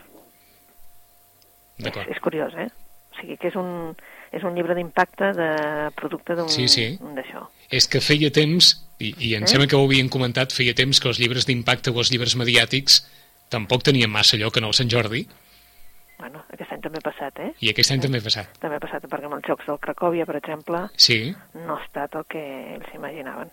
És, 1.78 1.94
és 2.10 2.20
curiós, 2.26 2.54
eh? 2.58 2.70
O 3.14 3.20
sigui 3.20 3.38
que 3.38 3.52
és 3.52 3.56
un, 3.56 3.92
és 4.32 4.44
un 4.44 4.56
llibre 4.56 4.76
d'impacte 4.76 5.32
de 5.34 5.50
producte 5.96 6.36
d'un 6.36 6.50
Sí, 6.50 6.68
sí. 6.68 6.98
d'això. 7.02 7.48
És 7.70 7.88
que 7.88 8.02
feia 8.02 8.32
temps, 8.32 8.84
i, 9.00 9.14
i 9.20 9.36
em 9.36 9.44
Eh? 9.44 9.48
sembla 9.48 9.68
que 9.68 9.76
ho 9.76 9.86
havien 9.86 10.10
comentat, 10.10 10.52
feia 10.52 10.74
temps 10.74 11.00
que 11.00 11.08
els 11.08 11.20
llibres 11.20 11.46
d'impacte 11.46 11.92
o 11.92 12.00
els 12.00 12.12
llibres 12.12 12.36
mediàtics 12.36 13.06
tampoc 13.50 13.84
tenien 13.84 14.10
massa 14.12 14.38
lloc 14.38 14.58
en 14.58 14.64
el 14.66 14.74
Sant 14.74 14.90
Jordi, 14.90 15.28
Bueno, 16.18 16.42
aquest 16.52 16.72
any 16.74 16.82
també 16.82 16.98
ha 16.98 17.02
passat, 17.12 17.40
eh? 17.40 17.52
i 17.62 17.70
aquest 17.70 17.92
any 17.94 18.00
també 18.02 18.18
ha 18.18 18.24
passat. 18.26 18.48
També 18.58 18.76
ha 18.76 18.80
passat 18.82 19.04
perquè 19.06 19.26
amb 19.30 19.36
els 19.38 19.44
Jocs 19.46 19.68
del 19.68 19.78
Cracòvia, 19.78 20.26
per 20.26 20.36
exemple, 20.40 20.80
Sí, 20.98 21.36
no 21.54 21.76
ha 21.78 21.84
estat 21.84 22.16
el 22.16 22.26
que 22.26 22.42
ells 22.74 22.88
s'imaginaven. 22.92 23.52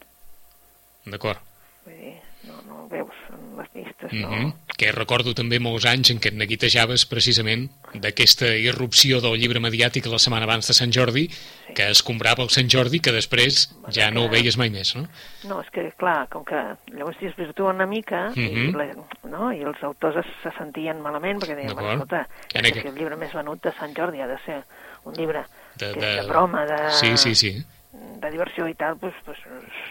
d'acord. 1.05 1.39
Vull 1.85 1.97
dir, 2.01 2.15
no, 2.49 2.55
no 2.67 2.77
ho 2.85 2.89
veus 2.89 3.13
en 3.31 3.57
les 3.59 3.69
llistes, 3.75 4.13
Mm 4.13 4.21
no. 4.23 4.31
-hmm. 4.31 4.55
Que 4.77 4.91
recordo 4.93 5.35
també 5.35 5.59
molts 5.61 5.85
anys 5.87 6.11
en 6.11 6.19
què 6.19 6.29
et 6.29 6.35
neguitejaves 6.35 7.05
precisament 7.07 7.71
d'aquesta 7.95 8.57
irrupció 8.57 9.21
del 9.21 9.39
llibre 9.39 9.61
mediàtic 9.61 10.07
la 10.07 10.19
setmana 10.19 10.45
abans 10.45 10.67
de 10.67 10.75
Sant 10.75 10.91
Jordi, 10.93 11.29
que 11.75 11.89
es 11.91 12.03
comprava 12.03 12.43
el 12.43 12.51
Sant 12.51 12.69
Jordi, 12.69 12.99
que 13.01 13.13
després 13.13 13.71
ja 13.91 14.11
no 14.11 14.25
ho 14.25 14.29
veies 14.29 14.57
mai 14.57 14.71
més, 14.71 14.95
no? 14.97 15.07
No, 15.45 15.61
és 15.61 15.71
que, 15.71 15.93
clar, 15.97 16.29
com 16.29 16.45
que 16.45 16.57
llavors 16.93 17.17
es 17.23 17.37
virtua 17.37 17.71
una 17.73 17.87
mica 17.87 18.33
i, 18.35 18.41
Mhm. 18.41 18.77
la, 18.77 18.87
no? 19.29 19.53
i 19.53 19.63
els 19.63 19.81
autors 19.83 20.17
es, 20.17 20.27
se 20.43 20.51
sentien 20.59 21.01
malament 21.01 21.39
perquè 21.41 21.55
deien, 21.55 21.75
bueno, 21.75 21.93
escolta, 21.93 22.29
que 22.49 22.89
el 22.89 22.95
llibre 22.95 23.17
més 23.17 23.33
venut 23.33 23.63
de 23.63 23.73
Sant 23.79 23.95
Jordi 23.97 24.21
ha 24.21 24.27
de 24.27 24.39
ser 24.45 24.65
un 25.05 25.15
llibre 25.15 25.45
De- 25.77 25.93
que 25.93 26.01
de- 26.01 26.15
de 26.23 26.27
broma, 26.27 26.65
de, 26.67 26.91
Sí, 26.91 27.17
sí, 27.17 27.35
sí. 27.35 27.65
de 27.93 28.31
diversió 28.31 28.67
i 28.69 28.75
tal, 28.75 28.99
doncs, 28.99 29.15
pues, 29.25 29.39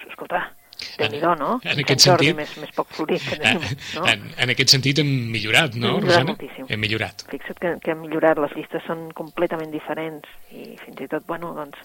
escolta, 0.09 0.53
En- 0.97 1.11
nhi 1.11 1.19
no? 1.21 1.59
en 1.63 1.69
Sant 1.69 1.79
aquest 1.83 2.05
Jordi 2.07 2.25
sentit- 2.31 2.35
més, 2.35 2.57
més 2.57 2.71
poc 2.75 2.87
florit 2.89 3.21
que 3.29 3.35
tenim, 3.37 3.61
no? 3.95 4.05
En, 4.07 4.23
en 4.37 4.49
aquest 4.49 4.69
sentit 4.69 4.99
hem 4.99 5.11
millorat, 5.31 5.75
no, 5.75 5.87
Hem 5.87 5.93
millorat 5.95 6.09
Rosana? 6.09 6.31
moltíssim. 6.33 6.65
Hem 6.69 6.79
millorat. 6.79 7.25
Fixa't 7.29 7.59
que, 7.59 7.75
que 7.83 7.91
han 7.91 8.01
millorat, 8.01 8.37
les 8.37 8.51
llistes 8.55 8.83
són 8.87 9.11
completament 9.13 9.71
diferents 9.71 10.27
i 10.51 10.75
fins 10.85 11.01
i 11.01 11.07
tot, 11.07 11.25
bueno, 11.27 11.53
doncs, 11.53 11.77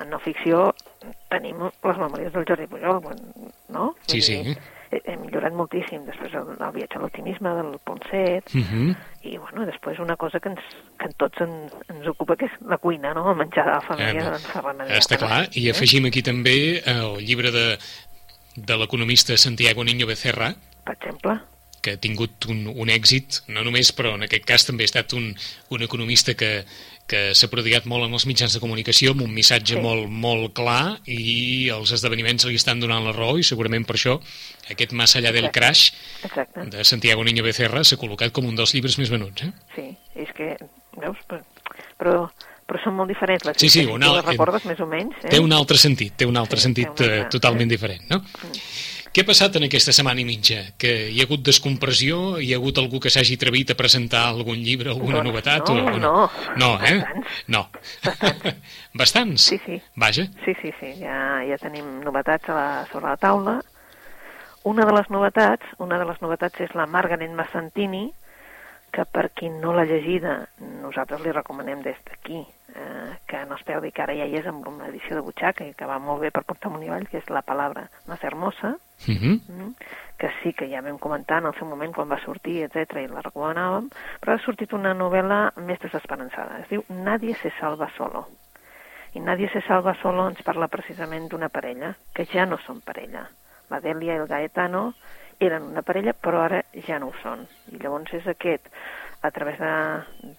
en 0.00 0.10
no 0.10 0.18
ficció 0.18 0.72
tenim 1.30 1.56
les 1.66 1.96
memòries 1.98 2.32
del 2.32 2.44
Jordi 2.48 2.66
Pujol, 2.66 3.02
no? 3.68 3.94
Sí, 4.06 4.20
sí. 4.22 4.40
he- 4.90 5.02
Hem 5.04 5.20
millorat 5.26 5.52
moltíssim, 5.52 6.04
després 6.06 6.32
el, 6.38 6.46
el 6.62 6.72
viatge 6.72 6.94
a 6.96 7.00
l'optimisme 7.02 7.50
del 7.56 7.72
Ponset, 7.84 8.44
Uh 8.54 8.60
-huh. 8.62 8.96
i 9.22 9.36
bueno, 9.36 9.66
després 9.66 9.98
una 9.98 10.14
cosa 10.16 10.38
que 10.38 10.48
ens, 10.48 10.60
que 10.96 11.06
a 11.06 11.08
tots 11.18 11.40
en, 11.40 11.50
ens 11.88 12.06
ocupa, 12.06 12.36
que 12.36 12.44
és 12.46 12.52
la 12.68 12.78
cuina, 12.78 13.12
no? 13.12 13.30
El 13.32 13.36
menjar 13.36 13.64
de 13.66 13.72
la 13.72 13.80
família 13.80 14.20
Eh, 14.20 14.30
d'en 14.30 14.38
Ferran 14.38 14.80
Adrià. 14.80 14.96
Està 14.98 15.16
clar, 15.18 15.48
i 15.56 15.68
afegim 15.70 16.04
aquí 16.06 16.22
també 16.22 16.82
el 16.86 17.18
llibre 17.18 17.50
de, 17.50 17.78
de 18.56 18.76
l'economista 18.80 19.36
Santiago 19.36 19.84
Niño 19.84 20.06
Becerra, 20.06 20.54
Per 20.86 20.94
exemple, 20.96 21.40
que 21.82 21.92
ha 21.94 22.00
tingut 22.02 22.46
un, 22.50 22.64
un 22.66 22.88
èxit, 22.90 23.42
no 23.52 23.62
només, 23.62 23.92
però 23.94 24.16
en 24.16 24.24
aquest 24.26 24.44
cas 24.48 24.64
també 24.66 24.82
ha 24.84 24.90
estat 24.90 25.12
un, 25.14 25.28
un 25.70 25.82
economista 25.86 26.34
que, 26.34 26.64
que 27.06 27.20
s'ha 27.38 27.48
prodigat 27.52 27.86
molt 27.86 28.08
en 28.08 28.16
els 28.16 28.26
mitjans 28.26 28.54
de 28.56 28.62
comunicació, 28.62 29.12
amb 29.14 29.22
un 29.22 29.30
missatge 29.34 29.76
Sí. 29.76 29.82
molt, 29.82 30.08
molt 30.10 30.54
clar, 30.56 30.98
i 31.06 31.68
els 31.70 31.92
esdeveniments 31.94 32.46
li 32.48 32.56
estan 32.58 32.80
donant 32.82 33.04
la 33.06 33.12
raó, 33.14 33.36
i 33.38 33.44
segurament 33.46 33.86
per 33.86 33.94
això 34.00 34.16
aquest 34.70 34.92
Más 34.92 35.14
allá 35.14 35.30
del 35.30 35.46
Exacte. 35.46 35.60
crash 35.60 35.92
exacte. 36.24 36.66
de 36.74 36.84
Santiago 36.84 37.22
Niño 37.24 37.44
Becerra 37.44 37.84
s'ha 37.84 37.96
col·locat 38.00 38.32
com 38.32 38.46
un 38.46 38.56
dels 38.56 38.74
llibres 38.74 38.98
més 38.98 39.10
venuts. 39.10 39.42
Eh? 39.46 39.52
Sí, 39.76 39.86
és 40.16 40.32
que, 40.34 40.56
veus, 40.98 41.18
però, 41.28 41.42
però 41.98 42.16
però 42.66 42.82
són 42.82 42.96
molt 42.98 43.08
diferents. 43.08 43.44
Les 43.46 43.56
Sí, 43.56 43.68
sí, 43.68 43.80
si 43.84 43.86
un 43.86 44.00
tu 44.00 44.08
al- 44.10 44.16
les 44.16 44.24
recordes 44.26 44.64
més 44.66 44.80
o 44.80 44.86
menys. 44.86 45.14
Eh? 45.24 45.28
Té 45.36 45.38
un 45.40 45.52
altre 45.52 45.78
sentit, 45.78 46.16
té 46.16 46.26
un 46.26 46.36
altre 46.36 46.58
Sí, 46.58 46.64
sentit 46.68 46.88
un 46.88 47.04
eh, 47.06 47.12
altre, 47.22 47.28
totalment 47.30 47.68
diferent, 47.70 48.02
no? 48.10 48.22
Què 49.16 49.22
ha 49.22 49.26
passat 49.30 49.54
en 49.56 49.64
aquesta 49.64 49.94
setmana 49.96 50.20
i 50.20 50.26
mitja? 50.28 50.58
Que 50.76 51.08
hi 51.08 51.22
ha 51.22 51.24
hagut 51.24 51.40
descompressió? 51.46 52.36
Hi 52.38 52.50
ha 52.52 52.58
hagut 52.58 52.76
algú 52.82 52.98
que 53.00 53.08
s'hagi 53.08 53.38
atrevit 53.38 53.70
a 53.72 53.74
presentar 53.78 54.26
algun 54.28 54.58
llibre, 54.60 54.90
alguna 54.90 55.22
Doncs 55.22 55.30
novetat? 55.30 55.70
no, 55.70 55.84
o, 55.86 55.94
o 55.94 55.98
no. 56.02 56.30
No, 56.60 56.68
eh? 56.84 56.98
Bastants. 57.00 57.46
No. 57.48 57.62
Bastants? 58.92 59.42
Sí, 59.42 59.58
sí. 59.64 59.80
Vaja. 59.94 60.26
Sí, 60.44 60.52
sí, 60.60 60.72
sí, 60.80 60.92
ja, 61.00 61.40
ja 61.48 61.56
tenim 61.62 62.00
novetats 62.04 62.48
a 62.50 62.54
la, 62.58 62.66
sobre 62.92 63.06
la 63.08 63.16
taula. 63.16 63.56
Una 64.64 64.84
de 64.84 64.92
les 64.98 65.08
novetats, 65.14 65.64
una 65.78 65.98
de 65.98 66.04
les 66.08 66.20
novetats 66.20 66.60
és 66.60 66.74
la 66.74 66.86
Margaret 66.90 67.30
Massantini, 67.30 68.08
que 68.92 69.04
per 69.04 69.30
qui 69.36 69.48
no 69.50 69.72
l'ha 69.74 69.84
llegida, 69.84 70.46
nosaltres 70.82 71.20
li 71.24 71.32
recomanem 71.32 71.82
des 71.84 71.98
d'aquí 72.06 72.40
eh, 72.76 73.16
que 73.26 73.44
no 73.46 73.56
es 73.56 73.64
perdi 73.66 73.92
que 73.92 74.02
ara 74.02 74.14
ja 74.16 74.26
hi 74.26 74.38
és 74.38 74.46
amb 74.46 74.66
una 74.68 74.88
edició 74.88 75.16
de 75.16 75.24
butxaca 75.26 75.66
i 75.66 75.74
que 75.74 75.88
va 75.88 75.98
molt 75.98 76.22
bé 76.24 76.30
per 76.30 76.44
portar 76.44 76.70
amunt 76.70 76.84
i 76.84 76.90
avall, 76.90 77.08
que 77.08 77.18
és 77.18 77.30
La 77.30 77.42
Palabra 77.42 77.88
Más 78.06 78.24
Hermosa, 78.24 78.76
Uh 78.96 79.12
-huh. 79.12 79.40
mm, 79.48 79.74
que 80.16 80.30
sí 80.42 80.54
que 80.54 80.70
ja 80.70 80.80
vam 80.80 80.98
comentar 80.98 81.38
en 81.38 81.46
el 81.46 81.54
seu 81.54 81.66
moment 81.68 81.92
quan 81.94 82.10
va 82.10 82.18
sortir, 82.24 82.62
etc 82.62 82.96
i 82.96 83.08
la 83.08 83.20
recomanàvem, 83.20 83.90
però 84.20 84.32
ha 84.32 84.38
sortit 84.38 84.72
una 84.72 84.94
novel·la 84.94 85.52
més 85.56 85.78
desesperançada. 85.78 86.60
Es 86.60 86.68
diu 86.68 86.82
Nadie 86.88 87.34
se 87.34 87.52
salva 87.60 87.90
solo. 87.96 88.26
I 89.12 89.20
Nadie 89.20 89.50
se 89.50 89.60
salva 89.60 89.94
solo 90.00 90.28
ens 90.28 90.42
parla 90.42 90.68
precisament 90.68 91.28
d'una 91.28 91.50
parella, 91.50 91.94
que 92.14 92.24
ja 92.24 92.46
no 92.46 92.56
són 92.58 92.80
parella. 92.80 93.28
La 93.68 93.80
Delia 93.80 94.14
i 94.14 94.18
el 94.18 94.26
Gaetano 94.26 94.94
eren 95.40 95.70
una 95.72 95.82
parella, 95.82 96.14
però 96.14 96.44
ara 96.44 96.62
ja 96.86 96.98
no 96.98 97.10
ho 97.10 97.16
són. 97.22 97.46
I 97.72 97.80
llavors 97.82 98.12
és 98.16 98.26
aquest, 98.30 98.68
a 99.22 99.30
través 99.30 99.58
de... 99.60 99.74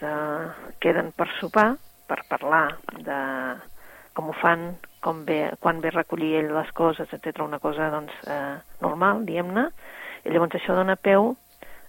de 0.01 0.13
queden 0.84 1.12
per 1.16 1.30
sopar, 1.39 1.72
per 2.08 2.22
parlar 2.30 2.68
de 3.04 3.18
com 4.18 4.32
ho 4.32 4.36
fan, 4.39 4.72
com 5.06 5.25
ve, 5.27 5.51
quan 5.62 5.82
ve 5.84 5.92
recollir 5.94 6.38
ell 6.39 6.50
les 6.56 6.70
coses, 6.74 7.12
etc 7.13 7.44
una 7.46 7.60
cosa 7.62 7.92
doncs, 7.94 8.13
eh, 8.25 8.56
normal, 8.82 9.22
diguem-ne, 9.27 9.68
i 10.25 10.34
llavors 10.34 10.58
això 10.58 10.74
dona 10.74 10.96
peu 10.98 11.36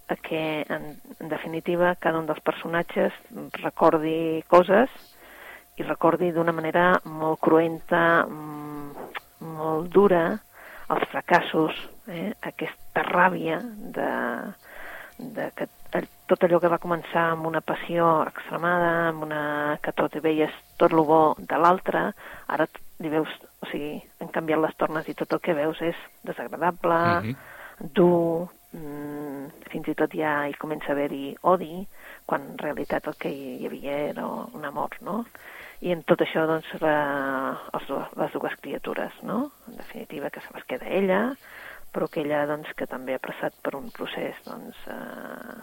a 0.08 0.16
que, 0.16 0.42
en, 0.68 0.90
en 1.20 1.30
definitiva, 1.32 1.94
cada 2.00 2.20
un 2.20 2.28
dels 2.28 2.42
personatges 2.44 3.16
recordi 3.62 4.42
coses 4.48 4.92
i 5.80 5.86
recordi 5.86 6.30
d'una 6.34 6.52
manera 6.52 6.90
molt 7.04 7.40
cruenta, 7.40 8.02
mm, 8.26 9.08
molt 9.56 9.88
dura, 9.94 10.22
els 10.92 11.08
fracassos, 11.12 11.76
eh? 12.08 12.32
Aquesta 12.98 13.12
ràbia 13.14 13.60
de, 13.62 14.10
de 15.18 15.50
que 15.54 15.68
el- 15.92 16.08
tot 16.28 16.42
allò 16.44 16.58
que 16.60 16.68
va 16.68 16.78
començar 16.78 17.30
amb 17.32 17.46
una 17.46 17.60
passió 17.60 18.22
extremada, 18.26 19.08
amb 19.08 19.22
una 19.24 19.78
que 19.82 19.92
tot 19.92 20.12
veies 20.22 20.52
tot 20.76 20.92
lo 20.92 21.04
bo 21.04 21.34
de 21.38 21.56
l'altre, 21.58 22.12
ara 22.48 22.66
li 23.00 23.08
veus, 23.08 23.28
o 23.62 23.66
sigui, 23.70 24.02
han 24.20 24.28
canviat 24.28 24.60
les 24.60 24.76
tornes 24.76 25.08
i 25.08 25.14
tot 25.14 25.32
el 25.32 25.40
que 25.40 25.54
veus 25.54 25.80
és 25.80 25.96
desagradable, 26.24 26.98
Mhm. 27.22 27.36
dur, 27.94 28.48
mm, 28.72 29.46
fins 29.70 29.88
i 29.88 29.94
tot 29.94 30.10
ja 30.12 30.48
hi 30.48 30.54
comença 30.54 30.88
a 30.90 30.92
haver-hi 30.92 31.36
odi, 31.42 31.86
quan 32.26 32.42
en 32.42 32.58
realitat 32.58 33.06
el 33.06 33.14
que 33.16 33.30
hi 33.30 33.66
havia 33.66 34.10
era 34.10 34.26
un 34.26 34.64
amor, 34.64 34.90
no? 35.00 35.24
I 35.80 35.92
en 35.92 36.02
tot 36.02 36.18
això, 36.20 36.44
doncs, 36.46 36.66
la, 36.80 37.56
els, 37.72 37.88
les 38.16 38.32
dues 38.32 38.56
criatures, 38.60 39.12
no? 39.22 39.52
En 39.68 39.76
definitiva, 39.76 40.28
que 40.28 40.40
se 40.40 40.48
les 40.52 40.64
queda 40.64 40.86
ella, 40.88 41.36
però 41.92 42.08
que 42.12 42.22
ella, 42.24 42.44
doncs, 42.50 42.70
que 42.76 42.86
també 42.90 43.16
ha 43.16 43.22
passat 43.22 43.56
per 43.64 43.74
un 43.78 43.90
procés, 43.94 44.38
doncs, 44.46 44.78
eh, 44.92 45.58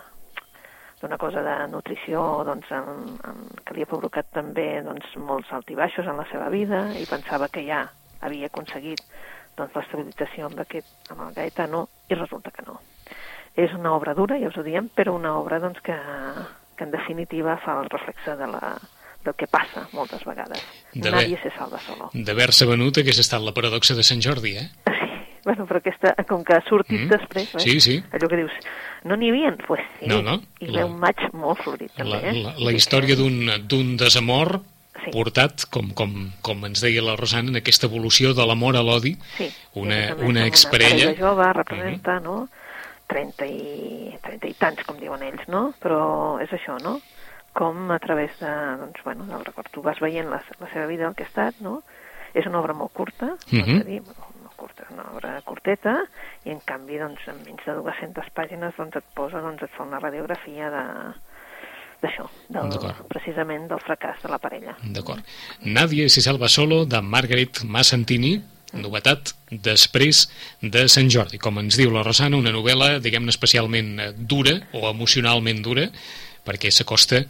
d'una 1.01 1.17
cosa 1.21 1.43
de 1.45 1.55
nutrició 1.69 2.21
doncs, 2.47 2.71
en, 2.73 3.15
en, 3.29 3.45
que 3.65 3.75
li 3.75 3.85
ha 3.85 3.89
provocat 3.89 4.31
també 4.33 4.81
doncs, 4.85 5.13
molts 5.21 5.51
altibaixos 5.53 6.07
en 6.07 6.17
la 6.21 6.27
seva 6.31 6.49
vida 6.53 6.87
i 6.97 7.05
pensava 7.09 7.49
que 7.51 7.65
ja 7.67 7.85
havia 8.25 8.49
aconseguit 8.49 9.03
doncs, 9.57 9.75
l'estabilització 9.75 10.49
amb, 10.49 10.61
aquest, 10.65 10.91
amb 11.13 11.27
el 11.27 11.35
Gaetano 11.37 11.85
i 12.09 12.17
resulta 12.17 12.53
que 12.55 12.65
no. 12.67 12.79
És 13.55 13.71
una 13.75 13.93
obra 13.95 14.15
dura, 14.17 14.39
ja 14.41 14.49
us 14.51 14.57
ho 14.59 14.65
diem, 14.65 14.89
però 14.91 15.15
una 15.15 15.37
obra 15.39 15.61
doncs, 15.63 15.79
que, 15.83 15.95
que 16.75 16.87
en 16.87 16.91
definitiva 16.95 17.59
fa 17.63 17.79
el 17.83 17.91
reflexe 17.91 18.35
de 18.39 18.49
la, 18.51 18.73
del 19.25 19.35
que 19.35 19.47
passa 19.51 19.87
moltes 19.93 20.23
vegades. 20.27 20.61
De 20.93 21.11
Nadie 21.11 21.39
se 21.41 21.51
salva 21.55 21.79
solo. 21.83 22.11
D'haver-se 22.13 22.67
venut 22.69 22.99
hagués 23.01 23.19
estat 23.23 23.43
la 23.43 23.55
paradoxa 23.55 23.95
de 23.97 24.03
Sant 24.07 24.21
Jordi, 24.23 24.55
eh? 24.61 24.67
Bueno, 25.45 25.67
però 25.69 25.77
aquesta, 25.77 26.15
com 26.27 26.43
que 26.43 26.55
ha 26.55 26.61
sortit 26.67 27.01
Mm. 27.05 27.09
després, 27.09 27.55
eh? 27.55 27.59
Sí, 27.59 27.79
sí. 27.79 28.03
allò 28.11 28.27
que 28.27 28.37
dius, 28.37 28.51
no 29.03 29.15
n'hi 29.15 29.29
havia? 29.29 29.55
Pues 29.67 29.81
sí, 29.99 30.07
No, 30.09 30.21
no, 30.23 30.39
i 30.59 30.65
la- 30.67 30.79
ve 30.79 30.85
un 30.85 30.99
maig 30.99 31.15
molt 31.33 31.59
florit, 31.61 31.91
també, 31.93 32.09
La, 32.17 32.29
eh? 32.31 32.33
la, 32.41 32.53
la 32.57 32.71
història 32.73 33.15
d'un 33.15 33.95
desamor 33.97 34.59
Sí. 35.03 35.11
portat, 35.11 35.65
com, 35.69 35.91
com, 35.93 36.31
com 36.41 36.65
ens 36.65 36.81
deia 36.81 37.01
la 37.03 37.15
Rosana, 37.15 37.49
en 37.49 37.57
aquesta 37.57 37.85
evolució 37.85 38.33
de 38.33 38.43
l'amor 38.47 38.75
a 38.75 38.81
l'odi, 38.81 39.15
Sí, 39.37 39.51
una, 39.75 40.15
una 40.17 40.47
exparella... 40.47 41.11
Una 41.11 41.19
jove 41.19 41.53
representa, 41.53 42.19
no?, 42.19 42.47
30 43.07 43.45
i, 43.45 44.15
30 44.23 44.47
i 44.49 44.53
tants, 44.57 44.81
com 44.83 44.97
diuen 44.97 45.21
ells, 45.21 45.45
no? 45.47 45.73
Però 45.79 46.41
és 46.41 46.49
això, 46.49 46.79
no? 46.81 47.01
Com 47.53 47.91
a 47.91 47.99
través 47.99 48.31
de, 48.39 48.49
doncs, 48.81 49.03
bueno, 49.03 49.25
del 49.29 49.45
record, 49.45 49.69
tu 49.71 49.83
vas 49.85 49.99
veient 50.01 50.27
la, 50.31 50.41
la 50.59 50.71
seva 50.73 50.87
vida, 50.87 51.07
el 51.07 51.13
que 51.13 51.21
ha 51.23 51.27
estat, 51.27 51.59
no? 51.61 51.83
És 52.33 52.47
una 52.47 52.59
obra 52.59 52.73
molt 52.73 52.91
curta, 52.93 53.35
uh 53.35 53.59
-huh. 53.61 53.83
dir, 53.85 54.01
curta, 54.65 54.89
una 54.93 55.05
obra 55.13 55.37
curteta, 55.45 55.95
i 56.45 56.53
en 56.53 56.59
canvi, 56.65 56.97
doncs, 57.01 57.27
en 57.29 57.39
menys 57.45 57.65
de 57.69 57.77
200 57.77 58.33
pàgines, 58.35 58.73
doncs, 58.79 58.97
et 58.97 59.15
posa, 59.17 59.43
doncs, 59.45 59.63
et 59.65 59.77
fa 59.77 59.85
una 59.85 60.01
radiografia 60.01 60.73
de 60.73 60.85
d'això, 62.01 62.25
precisament 63.09 63.69
del 63.69 63.79
fracàs 63.81 64.19
de 64.21 64.29
la 64.29 64.37
parella. 64.41 64.75
D'acord. 64.93 65.23
Nadie 65.63 66.09
se 66.11 66.21
salva 66.21 66.49
solo, 66.51 66.83
de 66.85 66.99
Margaret 67.01 67.63
Massantini, 67.63 68.35
novetat 68.75 69.31
després 69.49 70.25
de 70.61 70.85
Sant 70.91 71.09
Jordi. 71.09 71.39
Com 71.41 71.61
ens 71.63 71.79
diu 71.79 71.93
la 71.93 72.03
Rosana, 72.05 72.37
una 72.37 72.53
novel·la, 72.53 72.97
diguem-ne, 73.03 73.33
especialment 73.33 73.95
dura 74.17 74.57
o 74.75 74.85
emocionalment 74.91 75.63
dura, 75.65 75.87
perquè 76.45 76.69
s'acosta 76.69 77.23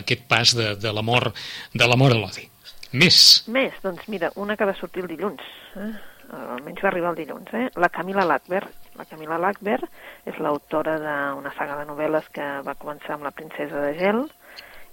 aquest 0.00 0.26
pas 0.28 0.56
de, 0.58 0.74
de 0.80 0.92
l'amor 0.92 1.30
de 1.72 1.86
l'amor 1.86 2.16
a 2.16 2.18
l'odi. 2.18 2.48
Més. 2.94 3.44
Més, 3.50 3.74
doncs 3.82 4.06
mira, 4.10 4.30
una 4.38 4.58
que 4.58 4.66
va 4.68 4.74
sortir 4.78 5.02
el 5.02 5.10
dilluns, 5.10 5.46
eh? 5.82 5.92
Almenys 6.32 6.82
va 6.82 6.90
arribar 6.90 7.12
el 7.12 7.18
dilluns, 7.20 7.52
eh? 7.54 7.68
la 7.76 7.90
Camila 7.92 8.24
Lackberg. 8.26 8.70
La 8.98 9.06
Camila 9.10 9.38
Lackberg 9.42 9.88
és 10.30 10.38
l'autora 10.38 10.96
d'una 11.02 11.52
saga 11.58 11.80
de 11.80 11.88
novel·les 11.88 12.28
que 12.34 12.46
va 12.66 12.76
començar 12.78 13.16
amb 13.16 13.26
la 13.26 13.34
princesa 13.34 13.82
de 13.82 13.92
gel 13.98 14.22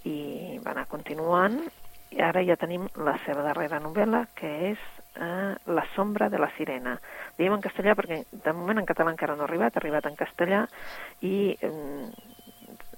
i 0.09 0.57
va 0.63 0.73
anar 0.73 0.87
continuant 0.89 1.59
i 2.11 2.19
ara 2.25 2.41
ja 2.43 2.57
tenim 2.59 2.87
la 3.05 3.13
seva 3.25 3.45
darrera 3.45 3.79
novel·la 3.79 4.25
que 4.35 4.51
és 4.71 4.81
eh, 5.15 5.53
La 5.65 5.85
sombra 5.95 6.29
de 6.29 6.39
la 6.41 6.49
sirena. 6.57 6.97
Diem 7.37 7.53
en 7.55 7.63
castellà 7.63 7.95
perquè 7.95 8.23
de 8.31 8.53
moment 8.57 8.81
en 8.81 8.89
català 8.89 9.13
encara 9.13 9.35
no 9.35 9.45
ha 9.45 9.49
arribat, 9.49 9.75
ha 9.77 9.83
arribat 9.83 10.09
en 10.09 10.17
castellà 10.19 10.65
i 11.21 11.53
eh, 11.53 12.07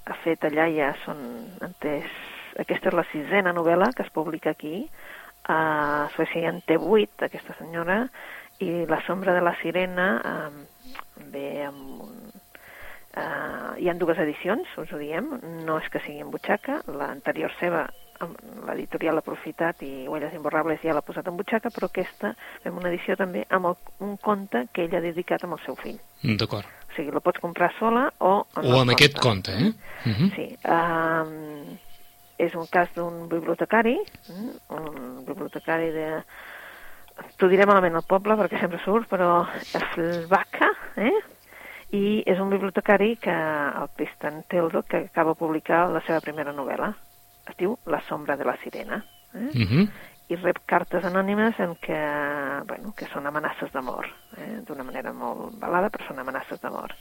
ha 0.05 0.15
fet 0.23 0.47
allà 0.47 0.69
ja 0.71 0.93
són 1.03 1.19
entès 1.61 2.09
aquesta 2.59 2.91
és 2.91 2.97
la 2.97 3.05
sisena 3.09 3.53
novel·la 3.55 3.89
que 3.97 4.03
es 4.05 4.11
publica 4.13 4.51
aquí 4.53 4.83
a 5.49 6.09
Suècia 6.15 6.49
en 6.49 6.61
té 6.61 6.77
vuit 6.77 7.25
aquesta 7.25 7.55
senyora 7.59 8.07
i 8.63 8.85
La 8.87 9.01
sombra 9.05 9.33
de 9.33 9.41
la 9.41 9.55
sirena 9.61 10.07
eh, 10.23 10.95
ve 11.33 11.65
amb 11.65 12.03
un, 12.05 12.13
eh, 13.17 13.81
hi 13.81 13.89
han 13.89 13.99
dues 13.99 14.19
edicions, 14.19 14.69
us 14.77 14.93
ho 14.93 15.01
diem 15.01 15.33
no 15.65 15.79
és 15.81 15.89
que 15.91 15.99
sigui 16.05 16.21
en 16.23 16.31
butxaca 16.31 16.81
l'anterior 16.87 17.51
seva 17.59 17.87
l'editorial 18.67 19.17
ha 19.17 19.23
aprofitat 19.23 19.81
i 19.83 20.07
Huelles 20.07 20.35
Imborrables 20.37 20.79
ja 20.83 20.93
l'ha 20.95 21.03
posat 21.03 21.27
en 21.27 21.35
butxaca 21.35 21.71
però 21.73 21.89
aquesta 21.89 22.33
fem 22.63 22.77
una 22.77 22.91
edició 22.91 23.17
també 23.19 23.43
amb 23.49 23.71
el, 23.71 23.75
un 24.05 24.15
conte 24.17 24.67
que 24.71 24.85
ell 24.85 24.95
ha 24.95 25.01
dedicat 25.03 25.43
amb 25.43 25.57
el 25.57 25.63
seu 25.65 25.75
fill 25.81 25.99
D'acord. 26.39 26.63
o 26.63 26.95
sigui, 26.95 27.11
la 27.11 27.23
pots 27.25 27.41
comprar 27.43 27.73
sola 27.79 28.05
o 28.19 28.45
amb, 28.53 28.69
O 28.69 28.79
amb 28.79 28.93
aquest 28.95 29.19
conte, 29.19 29.51
eh? 29.51 29.73
Uh 30.05 30.13
-huh. 30.13 30.29
Sí. 30.35 30.47
Um, 30.63 31.77
és 32.45 32.55
un 32.59 32.67
cas 32.71 32.89
d'un 32.95 33.27
bibliotecari, 33.31 33.95
mm, 34.29 34.49
un 34.77 35.23
bibliotecari 35.27 35.91
de... 35.95 36.07
T'ho 37.37 37.47
diré 37.47 37.67
malament 37.69 37.95
al 37.95 38.07
poble 38.09 38.35
perquè 38.39 38.59
sempre 38.59 38.79
surt, 38.81 39.07
però 39.09 39.43
Flvaca, 39.93 40.71
eh? 40.97 41.13
I 41.93 42.23
és 42.25 42.39
un 42.41 42.49
bibliotecari 42.49 43.15
que, 43.21 43.33
el 43.33 43.91
Tristan 43.97 44.41
Teldo, 44.49 44.81
que 44.81 45.05
acaba 45.05 45.35
de 45.35 45.41
publicar 45.43 45.83
la 45.93 46.01
seva 46.07 46.23
primera 46.25 46.55
novel·la. 46.55 46.89
Es 47.51 47.59
diu 47.59 47.77
La 47.85 48.01
sombra 48.07 48.37
de 48.39 48.47
la 48.49 48.57
sirena. 48.63 49.03
Eh? 49.33 49.49
Uh 49.53 49.69
-huh. 49.69 49.87
i 50.29 50.35
rep 50.35 50.59
cartes 50.65 51.03
anònimes 51.03 51.59
en 51.59 51.75
què, 51.75 51.99
bueno, 52.65 52.93
que 52.95 53.05
són 53.07 53.27
amenaces 53.27 53.71
de 53.73 53.81
mort, 53.81 54.09
eh? 54.37 54.61
d'una 54.65 54.83
manera 54.83 55.11
molt 55.13 55.59
balada, 55.59 55.89
però 55.89 56.07
són 56.07 56.19
amenaces 56.19 56.61
de 56.61 56.69
mort. 56.69 56.95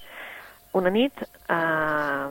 Una 0.73 0.91
nit, 0.91 1.13
eh, 1.49 2.29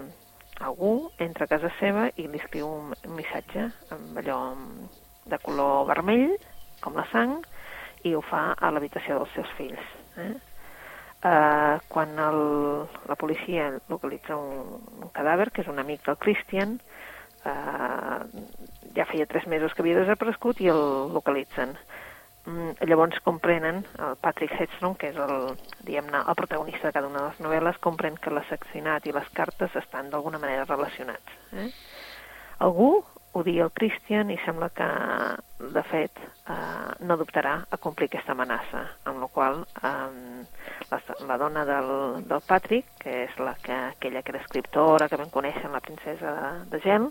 algú 0.62 1.12
entra 1.20 1.46
a 1.46 1.52
casa 1.52 1.72
seva 1.80 2.08
i 2.16 2.28
li 2.28 2.40
escriu 2.40 2.70
un, 2.70 2.94
missatge 3.18 3.68
amb 3.94 4.22
allò 4.22 4.40
de 5.32 5.40
color 5.44 5.88
vermell, 5.90 6.38
com 6.82 6.96
la 6.98 7.06
sang, 7.12 7.40
i 8.08 8.16
ho 8.16 8.22
fa 8.26 8.52
a 8.58 8.72
l'habitació 8.74 9.20
dels 9.20 9.36
seus 9.36 9.52
fills. 9.58 9.92
Eh? 10.18 10.32
Eh, 11.22 11.76
quan 11.88 12.18
el, 12.18 12.42
la 13.10 13.18
policia 13.20 13.70
localitza 13.90 14.38
un, 14.38 14.80
un 15.02 15.12
cadàver, 15.14 15.52
que 15.54 15.62
és 15.62 15.70
un 15.70 15.82
amic 15.82 16.08
del 16.08 16.18
Christian, 16.24 16.80
eh, 17.46 18.20
ja 18.98 19.06
feia 19.10 19.30
tres 19.30 19.46
mesos 19.48 19.74
que 19.74 19.86
havia 19.86 20.02
desaparegut 20.02 20.62
i 20.62 20.72
el 20.74 20.82
localitzen. 21.14 21.76
Mm, 22.46 22.88
llavors 22.90 23.20
comprenen, 23.22 23.84
el 24.02 24.16
Patrick 24.18 24.54
Hedstrom, 24.58 24.96
que 24.98 25.12
és 25.12 25.18
el, 25.22 25.52
el 25.86 26.36
protagonista 26.36 26.88
de 26.88 26.94
cada 26.94 27.08
una 27.08 27.20
de 27.20 27.28
les 27.30 27.42
novel·les, 27.46 27.78
comprèn 27.84 28.18
que 28.18 28.34
l'assassinat 28.34 29.06
i 29.06 29.14
les 29.14 29.30
cartes 29.38 29.76
estan 29.78 30.10
d'alguna 30.10 30.42
manera 30.42 30.66
relacionats. 30.66 31.38
Eh? 31.54 31.70
Algú 32.66 33.04
odia 33.34 33.64
el 33.64 33.72
Christian 33.72 34.32
i 34.32 34.38
sembla 34.46 34.70
que, 34.76 34.88
de 35.74 35.84
fet, 35.88 36.20
eh, 36.50 37.06
no 37.08 37.18
dubtarà 37.20 37.54
a 37.70 37.80
complir 37.82 38.10
aquesta 38.10 38.36
amenaça, 38.36 38.84
amb 39.08 39.22
la 39.24 39.30
qual 39.32 39.62
eh, 39.82 40.44
la, 40.92 41.00
la 41.30 41.38
dona 41.40 41.64
del, 41.66 41.92
del 42.28 42.44
Patrick, 42.48 42.90
que 43.02 43.16
és 43.26 43.40
la 43.40 43.56
que, 43.64 43.78
aquella 43.96 44.22
que 44.22 44.36
era 44.36 44.44
escriptora, 44.44 45.08
que 45.10 45.20
vam 45.22 45.32
conèixer, 45.34 45.70
la 45.72 45.84
princesa 45.84 46.36
de, 46.38 46.52
de 46.74 46.82
Gel, 46.84 47.10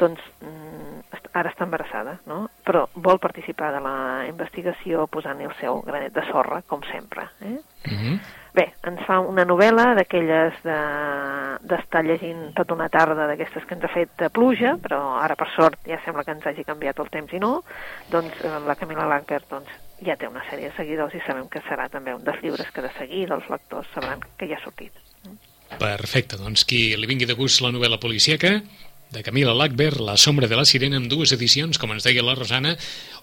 doncs 0.00 0.24
mm, 0.40 1.22
ara 1.34 1.52
està 1.52 1.66
embarassada, 1.66 2.18
no? 2.30 2.44
però 2.64 2.86
vol 2.94 3.20
participar 3.22 3.72
de 3.74 3.82
la 3.84 3.96
investigació 4.28 5.06
posant 5.10 5.40
el 5.42 5.54
seu 5.60 5.82
granet 5.86 6.14
de 6.14 6.26
sorra, 6.30 6.62
com 6.68 6.84
sempre. 6.92 7.28
Eh? 7.40 7.58
Uh 7.58 7.98
-huh. 7.98 8.18
Bé, 8.58 8.64
ens 8.90 9.02
fa 9.06 9.20
una 9.22 9.44
novel·la 9.46 9.92
d'aquelles 9.94 10.56
d'estar 10.64 12.00
de, 12.02 12.06
llegint 12.08 12.40
tota 12.56 12.74
una 12.74 12.88
tarda 12.90 13.28
d'aquestes 13.30 13.66
que 13.68 13.76
ens 13.76 13.84
ha 13.86 13.90
fet 13.92 14.14
de 14.18 14.30
pluja, 14.34 14.72
però 14.82 14.98
ara 15.20 15.36
per 15.38 15.46
sort 15.54 15.84
ja 15.86 16.00
sembla 16.02 16.24
que 16.26 16.34
ens 16.34 16.46
hagi 16.48 16.64
canviat 16.66 16.98
el 17.04 17.10
temps 17.12 17.36
i 17.36 17.42
no, 17.42 17.52
doncs 18.10 18.40
eh, 18.42 18.56
la 18.66 18.74
Camila 18.80 19.06
Lackberg 19.12 19.46
doncs, 19.52 19.76
ja 20.02 20.16
té 20.18 20.26
una 20.30 20.42
sèrie 20.48 20.72
de 20.72 20.76
seguidors 20.78 21.14
i 21.14 21.22
sabem 21.26 21.46
que 21.52 21.62
serà 21.68 21.86
també 21.92 22.16
un 22.16 22.24
dels 22.26 22.42
llibres 22.42 22.72
que 22.74 22.82
de 22.82 22.90
seguida 22.98 23.38
els 23.38 23.46
lectors 23.52 23.94
sabran 23.94 24.26
que 24.40 24.50
ja 24.50 24.58
ha 24.58 24.64
sortit. 24.64 24.96
Perfecte, 25.78 26.38
doncs 26.40 26.64
qui 26.66 26.82
li 26.98 27.10
vingui 27.10 27.28
de 27.30 27.38
gust 27.38 27.62
la 27.62 27.70
novel·la 27.70 28.00
policíaca, 28.02 28.56
de 29.10 29.22
Camila 29.22 29.54
Lackberg, 29.54 30.00
La 30.00 30.16
sombra 30.16 30.46
de 30.46 30.56
la 30.56 30.64
sirena, 30.64 30.98
amb 31.00 31.08
dues 31.08 31.32
edicions, 31.32 31.78
com 31.78 31.92
ens 31.94 32.04
deia 32.04 32.24
la 32.24 32.34
Rosana, 32.36 32.74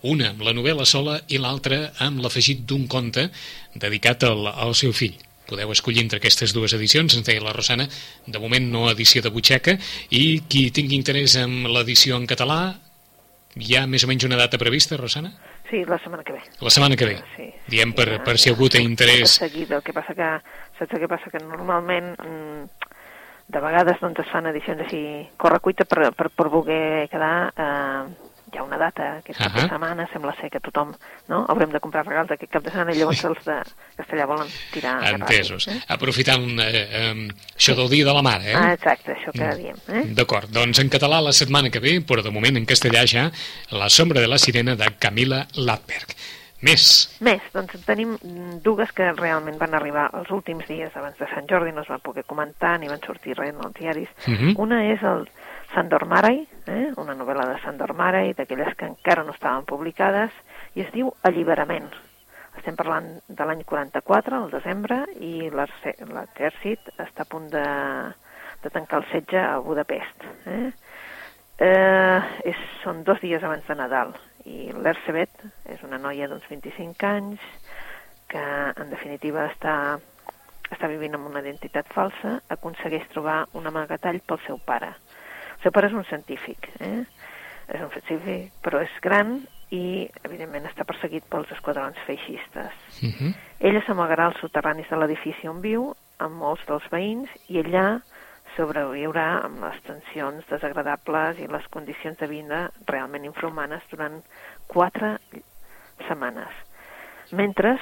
una 0.02 0.32
amb 0.32 0.41
la 0.45 0.54
novel·la 0.58 0.86
sola 0.89 1.19
i 1.28 1.38
l'altra 1.41 1.91
amb 2.02 2.24
l'afegit 2.24 2.65
d'un 2.65 2.88
conte 2.88 3.30
dedicat 3.76 4.26
al, 4.26 4.48
al 4.50 4.74
seu 4.76 4.93
fill. 4.93 5.17
Podeu 5.45 5.69
escollir 5.71 6.02
entre 6.02 6.17
aquestes 6.17 6.56
dues 6.58 6.74
edicions, 6.74 7.13
ens 7.13 7.28
deia 7.28 7.43
la 7.43 7.54
Rosana, 7.54 7.86
de 8.26 8.41
moment 8.41 8.65
no 8.71 8.88
edició 8.89 9.21
de 9.21 9.30
butxaca, 9.30 9.78
i 10.10 10.41
qui 10.50 10.71
tingui 10.74 10.98
interès 10.98 11.38
en 11.38 11.67
l'edició 11.69 12.17
en 12.17 12.26
català, 12.26 12.80
hi 13.56 13.78
ha 13.78 13.86
més 13.88 14.04
o 14.04 14.10
menys 14.10 14.26
una 14.26 14.39
data 14.41 14.58
prevista, 14.58 14.98
Rosana? 14.98 15.32
Sí, 15.69 15.84
la 15.86 16.00
setmana 16.02 16.26
que 16.26 16.34
ve. 16.34 16.41
La 16.62 16.74
setmana 16.74 16.98
que 16.98 17.06
ve. 17.06 17.15
Sí. 17.36 17.45
Diem 17.69 17.93
per, 17.98 18.08
per 18.26 18.36
si 18.41 18.50
algú 18.52 18.67
té 18.74 18.82
interès... 18.82 19.38
De 19.38 19.50
seguida, 19.50 19.78
el 19.78 19.86
que 19.86 19.93
passa 19.93 20.17
que, 20.17 20.28
saps 20.80 20.98
el 20.98 21.06
que 21.06 21.10
passa? 21.13 21.32
Que 21.32 21.41
normalment 21.45 22.12
mm, 22.17 22.91
de 23.47 23.60
vegades 23.62 23.99
doncs, 24.01 24.19
es 24.19 24.31
fan 24.31 24.47
edicions 24.47 24.81
així 24.81 25.29
correcuita 25.38 25.86
per, 25.86 26.12
per, 26.17 26.29
per 26.29 26.49
voler 26.49 27.08
quedar 27.12 27.51
eh, 27.55 28.25
ha 28.58 28.63
una 28.63 28.77
data 28.77 29.17
aquest 29.17 29.39
cap 29.39 29.51
uh 29.51 29.55
-huh. 29.55 29.62
de 29.63 29.69
setmana, 29.69 30.08
sembla 30.12 30.36
ser 30.39 30.49
que 30.49 30.60
tothom 30.60 30.93
no? 31.27 31.45
haurem 31.47 31.71
de 31.71 31.79
comprar 31.79 32.05
regals 32.05 32.31
aquest 32.31 32.51
cap 32.51 32.63
de 32.63 32.69
setmana 32.69 32.93
i 32.93 32.97
llavors 32.97 33.23
els 33.23 33.45
de 33.45 33.58
castellà 33.97 34.25
volen 34.25 34.47
tirar 34.71 35.13
Entesos. 35.13 35.67
Ràpid, 35.67 35.77
eh? 35.77 35.84
Aprofitant 35.88 36.60
eh, 36.60 36.89
eh, 36.91 37.27
això 37.58 37.75
del 37.75 37.89
dia 37.89 38.05
de 38.05 38.13
la 38.13 38.21
mare, 38.21 38.51
eh? 38.51 38.55
Ah, 38.55 38.73
exacte, 38.73 39.12
això 39.13 39.31
que 39.31 39.45
Mm. 39.45 39.58
diem. 39.58 39.77
Eh? 39.88 40.03
D'acord, 40.15 40.49
doncs 40.49 40.79
en 40.79 40.89
català 40.89 41.21
la 41.21 41.34
setmana 41.34 41.69
que 41.69 41.79
ve, 41.79 42.01
però 42.01 42.21
de 42.21 42.31
moment 42.31 42.58
en 42.58 42.65
castellà 42.65 43.05
ja, 43.05 43.31
La 43.71 43.89
sombra 43.89 44.21
de 44.21 44.27
la 44.27 44.38
sirena 44.38 44.75
de 44.75 44.86
Camila 44.99 45.47
Lappberg. 45.55 46.15
Més. 46.63 46.84
Més, 47.20 47.44
doncs 47.54 47.76
tenim 47.86 48.15
dues 48.63 48.91
que 48.96 49.10
realment 49.18 49.58
van 49.60 49.76
arribar 49.76 50.08
els 50.15 50.30
últims 50.32 50.65
dies 50.70 50.96
abans 50.96 51.18
de 51.20 51.28
Sant 51.34 51.48
Jordi, 51.50 51.74
no 51.76 51.84
es 51.84 51.91
van 51.91 52.00
poder 52.02 52.24
comentar 52.24 52.78
ni 52.80 52.88
van 52.88 53.04
sortir 53.04 53.36
res 53.36 53.52
en 53.54 53.60
els 53.65 53.76
diaris. 53.76 54.10
Uh 54.28 54.34
-huh. 54.34 54.54
Una 54.58 54.84
és 54.86 55.04
el 55.04 55.28
Sandor 55.74 56.06
Maray, 56.06 56.48
eh? 56.68 56.91
una 56.98 57.13
novel·la 57.15 57.46
de 57.54 57.60
Sandor 57.62 57.94
Maray, 57.94 58.34
d'aquelles 58.34 58.76
que 58.76 58.86
encara 58.86 59.24
no 59.24 59.32
estaven 59.32 59.65
publicades, 59.65 60.32
i 60.74 60.82
es 60.82 60.91
diu 60.91 61.13
Alliberament. 61.24 61.91
Estem 62.58 62.76
parlant 62.76 63.20
de 63.28 63.46
l'any 63.46 63.63
44, 63.63 64.36
al 64.36 64.50
desembre, 64.50 65.06
i 65.20 65.50
l'exè- 65.50 65.98
l'exèrcit 66.08 66.80
està 66.98 67.22
a 67.24 67.26
punt 67.26 67.50
de, 67.50 67.65
de 68.63 68.70
tancar 68.70 69.00
el 69.00 69.12
setge 69.12 69.38
a 69.38 69.58
Budapest. 69.58 70.24
Eh? 70.46 70.72
Eh, 71.58 72.22
és, 72.46 72.56
són 72.84 73.04
dos 73.04 73.20
dies 73.22 73.44
abans 73.44 73.68
de 73.68 73.76
Nadal 73.76 74.13
i 74.45 74.71
l'Ercebet 74.73 75.45
és 75.73 75.81
una 75.86 75.99
noia 76.01 76.27
d'uns 76.29 76.45
25 76.49 77.08
anys 77.10 77.41
que 78.29 78.43
en 78.81 78.91
definitiva 78.91 79.47
està, 79.49 79.75
està 80.69 80.89
vivint 80.91 81.17
amb 81.17 81.29
una 81.29 81.41
identitat 81.43 81.89
falsa, 81.93 82.39
aconsegueix 82.53 83.08
trobar 83.13 83.43
un 83.58 83.67
amagatall 83.69 84.21
pel 84.25 84.41
seu 84.45 84.60
pare. 84.65 84.93
El 85.58 85.65
seu 85.65 85.73
pare 85.75 85.89
és 85.89 85.97
un 85.97 86.05
científic, 86.10 86.69
eh? 86.79 87.05
és 87.73 87.81
un 87.81 87.91
científic, 87.93 88.51
però 88.62 88.81
és 88.86 88.97
gran 89.01 89.39
i 89.73 90.05
evidentment 90.23 90.67
està 90.69 90.86
perseguit 90.86 91.25
pels 91.29 91.49
esquadrons 91.55 91.97
feixistes. 92.05 92.73
Uh 93.01 93.10
-huh. 93.10 93.31
Ella 93.60 93.81
s'amagarà 93.86 94.25
als 94.27 94.39
soterranis 94.39 94.89
de 94.89 94.97
l'edifici 94.97 95.47
on 95.47 95.62
viu, 95.62 95.95
amb 96.19 96.36
molts 96.36 96.65
dels 96.67 96.86
veïns, 96.91 97.29
i 97.49 97.60
allà 97.60 98.01
sobreviurà 98.56 99.28
amb 99.46 99.63
les 99.63 99.82
tensions 99.88 100.46
desagradables 100.50 101.39
i 101.44 101.50
les 101.52 101.68
condicions 101.74 102.18
de 102.20 102.30
vida 102.32 102.62
realment 102.88 103.28
infrahumanes 103.28 103.84
durant 103.91 104.22
quatre 104.72 105.15
setmanes. 106.08 106.52
Mentre 107.32 107.76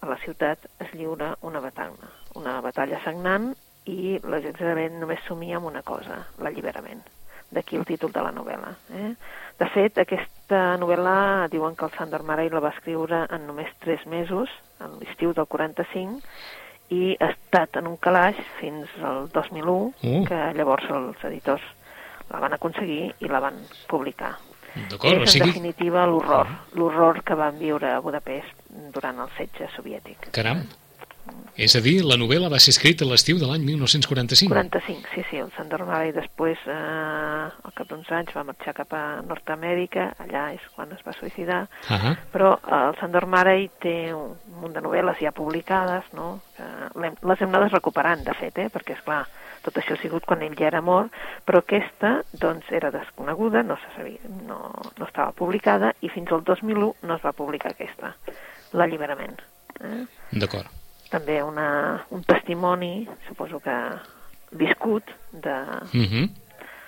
a 0.00 0.08
la 0.08 0.18
ciutat 0.24 0.66
es 0.80 0.92
lliura 0.94 1.34
una 1.42 1.60
batalla, 1.60 2.12
una 2.36 2.58
batalla 2.64 3.00
sagnant 3.04 3.52
i 3.88 4.18
l'exèrcit 4.22 4.96
només 4.98 5.24
somia 5.26 5.58
amb 5.58 5.70
una 5.70 5.82
cosa, 5.82 6.24
l'alliberament. 6.38 7.02
D'aquí 7.50 7.76
el 7.76 7.86
títol 7.86 8.12
de 8.14 8.22
la 8.22 8.30
novel·la. 8.30 8.70
Eh? 8.94 9.10
De 9.58 9.66
fet, 9.74 9.98
aquesta 9.98 10.60
novel·la 10.78 11.48
diuen 11.50 11.74
que 11.74 11.88
el 11.88 11.96
Sandor 11.96 12.22
Maray 12.22 12.50
la 12.52 12.62
va 12.62 12.70
escriure 12.76 13.24
en 13.26 13.48
només 13.48 13.72
tres 13.82 14.04
mesos, 14.06 14.52
en 14.78 14.94
l'estiu 15.00 15.34
del 15.34 15.48
45, 15.50 16.20
i 16.90 17.16
ha 17.20 17.30
estat 17.30 17.76
en 17.80 17.86
un 17.86 17.96
calaix 18.02 18.38
fins 18.58 18.90
al 19.06 19.28
2001, 19.32 19.92
Uh. 20.02 20.24
que 20.26 20.38
llavors 20.58 20.88
els 20.90 21.24
editors 21.24 21.62
la 22.30 22.40
van 22.42 22.54
aconseguir 22.54 23.12
i 23.20 23.28
la 23.30 23.40
van 23.40 23.58
publicar. 23.90 24.36
D'acord, 24.90 25.18
o 25.18 25.22
és, 25.22 25.22
en 25.22 25.26
sigui... 25.32 25.48
definitiva, 25.50 26.04
l'horror, 26.06 26.46
l'horror 26.78 27.22
que 27.26 27.34
van 27.34 27.58
viure 27.58 27.90
a 27.90 28.00
Budapest 28.00 28.68
durant 28.94 29.18
el 29.18 29.30
setge 29.36 29.66
soviètic. 29.74 30.30
Caram. 30.34 30.62
És 31.60 31.74
a 31.76 31.80
dir, 31.84 32.00
la 32.06 32.16
novel·la 32.16 32.48
va 32.48 32.58
ser 32.62 32.70
escrita 32.72 33.04
a 33.04 33.08
l'estiu 33.08 33.36
de 33.36 33.44
l'any 33.44 33.60
1945. 33.66 34.48
45, 34.54 35.08
sí, 35.14 35.22
sí, 35.28 35.36
el 35.36 35.50
Sandor 35.56 35.84
Maray 35.84 36.12
després, 36.16 36.56
eh, 36.66 36.72
al 36.72 37.74
cap 37.76 37.86
d'uns 37.90 38.08
anys, 38.16 38.32
va 38.32 38.44
marxar 38.48 38.72
cap 38.74 38.94
a 38.96 39.20
Nord-Amèrica, 39.26 40.14
allà 40.24 40.54
és 40.54 40.62
quan 40.74 40.90
es 40.92 41.02
va 41.06 41.12
suïcidar, 41.12 41.68
Uh 41.90 41.96
-huh. 41.98 42.16
però 42.32 42.54
eh, 42.56 42.88
el 42.88 42.96
Sandor 43.00 43.26
Maray 43.26 43.68
té 43.80 44.14
un 44.14 44.38
munt 44.60 44.72
de 44.72 44.80
novel·les 44.80 45.18
ja 45.20 45.32
publicades, 45.32 46.04
no? 46.14 46.40
que 46.56 46.62
l'hem- 46.98 47.18
les 47.22 47.40
hem 47.42 47.48
anades 47.48 47.72
recuperant, 47.72 48.24
de 48.24 48.34
fet, 48.34 48.56
eh? 48.58 48.70
perquè, 48.72 48.92
és 48.96 49.02
clar 49.02 49.26
tot 49.62 49.74
això 49.76 49.92
ha 49.92 50.00
sigut 50.00 50.24
quan 50.24 50.40
ell 50.42 50.56
ja 50.56 50.68
era 50.68 50.80
mort, 50.80 51.12
però 51.44 51.58
aquesta 51.58 52.22
doncs, 52.32 52.64
era 52.72 52.90
desconeguda, 52.90 53.62
no, 53.62 53.76
se 53.76 53.88
sabia, 53.96 54.18
no, 54.46 54.72
no 54.96 55.04
estava 55.04 55.32
publicada, 55.32 55.92
i 56.00 56.08
fins 56.08 56.32
al 56.32 56.42
2001 56.42 56.94
no 57.02 57.14
es 57.16 57.22
va 57.22 57.32
publicar 57.32 57.72
aquesta, 57.72 58.14
l'alliberament. 58.72 59.38
Eh? 59.82 60.06
D'acord. 60.32 60.66
També 61.10 61.42
una, 61.42 62.04
un 62.10 62.22
testimoni, 62.24 63.08
suposo 63.26 63.58
que 63.60 63.76
viscut, 64.52 65.04
de, 65.32 65.56
Uh 65.92 66.06
-huh. 66.06 66.30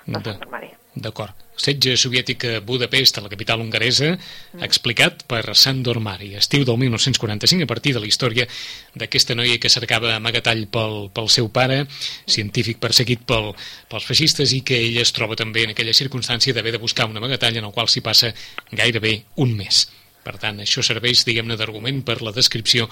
del 0.06 0.22
De, 0.22 0.30
Sandor 0.30 0.48
Maray. 0.50 0.70
D'acord. 0.94 1.32
Setge 1.56 1.96
soviètic 1.96 2.44
a 2.44 2.61
Budapest, 2.61 3.18
a 3.18 3.22
la 3.22 3.28
capital 3.28 3.61
hongaresa, 3.61 4.18
explicat 4.61 5.22
per 5.26 5.54
Sandor 5.56 6.00
Mari, 6.00 6.35
estiu 6.35 6.64
del 6.64 6.76
1945, 6.76 7.64
a 7.64 7.66
partir 7.66 7.94
de 7.94 8.00
la 8.00 8.06
història 8.06 8.46
d'aquesta 8.94 9.35
noia 9.35 9.58
que 9.58 9.70
cercava 9.70 10.16
amagatall 10.16 10.66
pel, 10.66 11.11
pel 11.14 11.28
seu 11.28 11.48
pare, 11.48 11.87
científic 12.26 12.78
perseguit 12.78 13.24
pel, 13.24 13.54
pels 13.88 14.04
feixistes, 14.04 14.52
i 14.52 14.61
que 14.62 14.76
ella 14.76 15.00
es 15.02 15.12
troba 15.12 15.37
també 15.37 15.64
en 15.64 15.70
aquella 15.70 15.94
circumstància 15.94 16.52
d'haver 16.52 16.72
de 16.72 16.78
buscar 16.78 17.06
un 17.06 17.16
amagatall 17.16 17.56
en 17.56 17.64
el 17.64 17.72
qual 17.72 17.88
s'hi 17.88 18.00
passa 18.00 18.35
gairebé 18.70 19.24
un 19.37 19.56
mes. 19.56 19.88
Per 20.22 20.37
tant, 20.38 20.61
això 20.62 20.85
serveix, 20.87 21.24
diguem-ne, 21.26 21.56
d'argument 21.58 22.02
per 22.06 22.20
la 22.22 22.32
descripció 22.35 22.88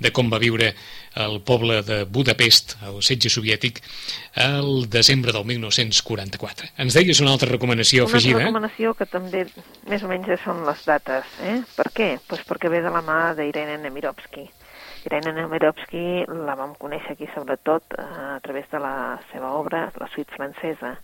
de 0.00 0.12
com 0.16 0.30
va 0.32 0.40
viure 0.40 0.72
el 1.20 1.40
poble 1.44 1.80
de 1.84 2.04
Budapest, 2.08 2.76
el 2.86 3.00
setge 3.04 3.32
soviètic, 3.32 3.82
el 4.40 4.86
desembre 4.88 5.34
del 5.36 5.44
1944. 5.48 6.70
Ens 6.80 6.96
deies 6.96 7.20
una 7.20 7.34
altra 7.34 7.50
recomanació 7.50 8.06
Una 8.06 8.14
afegida, 8.14 8.38
altra 8.38 8.48
recomanació 8.48 8.94
que 8.96 9.08
també 9.10 9.44
més 9.90 10.06
o 10.06 10.10
menys 10.10 10.32
són 10.44 10.64
les 10.68 10.86
dates. 10.86 11.36
Eh? 11.44 11.58
Per 11.76 11.90
què? 11.92 12.10
Pues 12.28 12.46
perquè 12.48 12.72
ve 12.72 12.82
de 12.84 12.94
la 12.94 13.04
mà 13.04 13.20
d'Irene 13.36 13.76
Nemirovsky. 13.84 14.48
Irene 15.08 15.32
Nemirovsky 15.32 16.26
la 16.46 16.56
vam 16.58 16.74
conèixer 16.80 17.14
aquí 17.16 17.28
sobretot 17.34 17.96
eh, 17.96 18.04
a 18.36 18.40
través 18.44 18.68
de 18.72 18.80
la 18.80 19.20
seva 19.32 19.54
obra, 19.56 19.88
la 20.00 20.08
suite 20.14 20.32
francesa. 20.36 20.96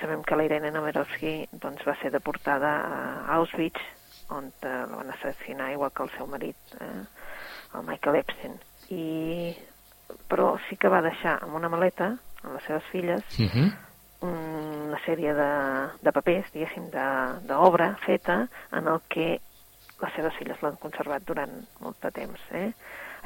Sabem 0.00 0.22
que 0.26 0.36
la 0.38 0.46
Irene 0.46 0.70
Nemirovsky 0.74 1.34
doncs, 1.52 1.84
va 1.86 1.94
ser 2.00 2.10
deportada 2.14 2.72
a 2.82 3.36
Auschwitz, 3.36 3.82
on 4.30 4.50
eh, 4.62 4.68
la 4.90 4.96
van 4.96 5.10
assassinar 5.10 5.72
igual 5.72 5.92
que 5.92 6.02
el 6.02 6.10
seu 6.16 6.26
marit, 6.26 6.56
eh, 6.80 7.04
el 7.74 7.86
Michael 7.86 8.16
Epstein. 8.22 8.58
I, 8.90 9.56
però 10.28 10.54
sí 10.68 10.76
que 10.76 10.92
va 10.92 11.02
deixar 11.02 11.38
amb 11.42 11.56
una 11.56 11.68
maleta, 11.72 12.14
amb 12.42 12.54
les 12.54 12.64
seves 12.64 12.84
filles, 12.92 13.24
Uh 13.38 13.50
-huh. 13.50 13.72
un 14.20 14.64
una 14.94 15.02
sèrie 15.02 15.32
de, 15.34 15.50
de 16.06 16.12
papers, 16.14 16.50
diguéssim, 16.54 16.86
d'obra 17.48 17.94
feta 18.04 18.44
en 18.72 18.86
el 18.86 19.00
que 19.10 19.40
les 20.02 20.12
seves 20.14 20.36
filles 20.38 20.60
l'han 20.62 20.78
conservat 20.82 21.24
durant 21.26 21.52
molt 21.82 21.98
de 22.04 22.12
temps. 22.14 22.44
Eh? 22.54 22.68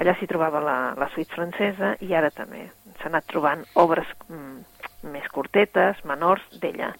Allà 0.00 0.14
s'hi 0.16 0.28
trobava 0.30 0.62
la, 0.64 0.78
la 0.96 1.08
suite 1.12 1.34
francesa 1.34 1.94
i 2.04 2.14
ara 2.16 2.30
també 2.32 2.64
s'ha 3.00 3.10
anat 3.10 3.28
trobant 3.28 3.66
obres 3.82 4.08
mm, 4.28 5.10
més 5.12 5.28
curtetes, 5.34 6.00
menors, 6.08 6.44
d'ella. 6.62 6.94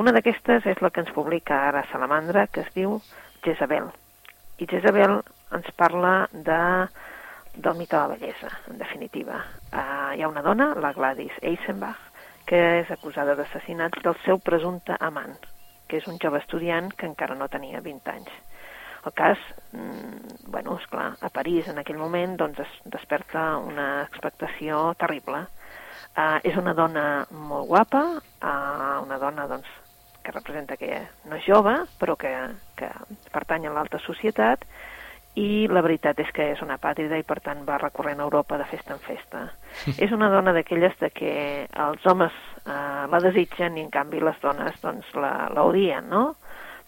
Una 0.00 0.12
d'aquestes 0.16 0.64
és 0.72 0.80
la 0.84 0.92
que 0.92 1.04
ens 1.04 1.12
publica 1.16 1.66
ara 1.68 1.84
Salamandra, 1.92 2.46
que 2.52 2.64
es 2.64 2.72
diu 2.76 3.00
Jezabel. 3.44 3.90
I 4.58 4.66
Jezabel 4.70 5.20
ens 5.56 5.68
parla 5.76 6.28
de 6.32 6.60
del 7.56 7.74
mite 7.74 7.96
de 7.96 8.02
la 8.02 8.08
bellesa, 8.08 8.50
en 8.68 8.78
definitiva. 8.78 9.44
Uh, 9.72 10.12
hi 10.14 10.22
ha 10.22 10.28
una 10.28 10.42
dona, 10.42 10.74
la 10.74 10.92
Gladys 10.92 11.32
Eisenbach, 11.40 12.02
que 12.46 12.58
és 12.82 12.90
acusada 12.92 13.34
d'assassinat 13.34 13.96
del 14.04 14.16
seu 14.24 14.38
presumpte 14.44 14.96
amant, 15.00 15.34
que 15.88 15.98
és 15.98 16.06
un 16.10 16.20
jove 16.22 16.38
estudiant 16.42 16.92
que 16.92 17.08
encara 17.08 17.34
no 17.34 17.48
tenia 17.48 17.80
20 17.80 18.12
anys. 18.12 18.34
El 19.06 19.14
cas, 19.14 19.40
mm, 19.72 20.50
bueno, 20.50 20.76
és 20.80 20.86
clar, 20.90 21.14
a 21.20 21.30
París 21.30 21.68
en 21.68 21.78
aquell 21.78 21.98
moment 21.98 22.36
doncs 22.36 22.60
es 22.60 22.78
desperta 22.84 23.56
una 23.58 24.02
expectació 24.02 24.92
terrible. 24.98 25.46
Uh, 26.16 26.38
és 26.44 26.56
una 26.56 26.72
dona 26.74 27.26
molt 27.30 27.68
guapa, 27.68 28.02
uh, 28.18 29.02
una 29.04 29.18
dona 29.18 29.46
doncs, 29.46 29.68
que 30.26 30.34
representa 30.34 30.76
que 30.76 30.98
no 31.30 31.38
és 31.38 31.46
jove, 31.46 31.76
però 32.00 32.16
que, 32.18 32.32
que 32.74 32.90
pertany 33.30 33.68
a 33.68 33.74
l'alta 33.76 34.02
societat, 34.02 34.66
i 35.36 35.68
la 35.68 35.82
veritat 35.84 36.18
és 36.24 36.30
que 36.32 36.48
és 36.54 36.62
una 36.64 36.78
pàtrida 36.80 37.18
i 37.20 37.24
per 37.28 37.38
tant 37.44 37.60
va 37.68 37.76
recorrent 37.78 38.22
a 38.22 38.26
Europa 38.26 38.56
de 38.58 38.66
festa 38.70 38.96
en 38.96 39.02
festa. 39.04 39.42
és 40.04 40.12
una 40.16 40.30
dona 40.32 40.54
d'aquelles 40.56 40.96
de 40.98 41.10
que 41.14 41.32
els 41.86 42.06
homes 42.08 42.34
eh, 42.64 43.04
la 43.12 43.22
desitgen 43.22 43.76
i 43.76 43.84
en 43.84 43.92
canvi 43.92 44.22
les 44.24 44.38
dones 44.42 44.80
doncs 44.82 45.12
l'odien, 45.16 46.08
no? 46.10 46.30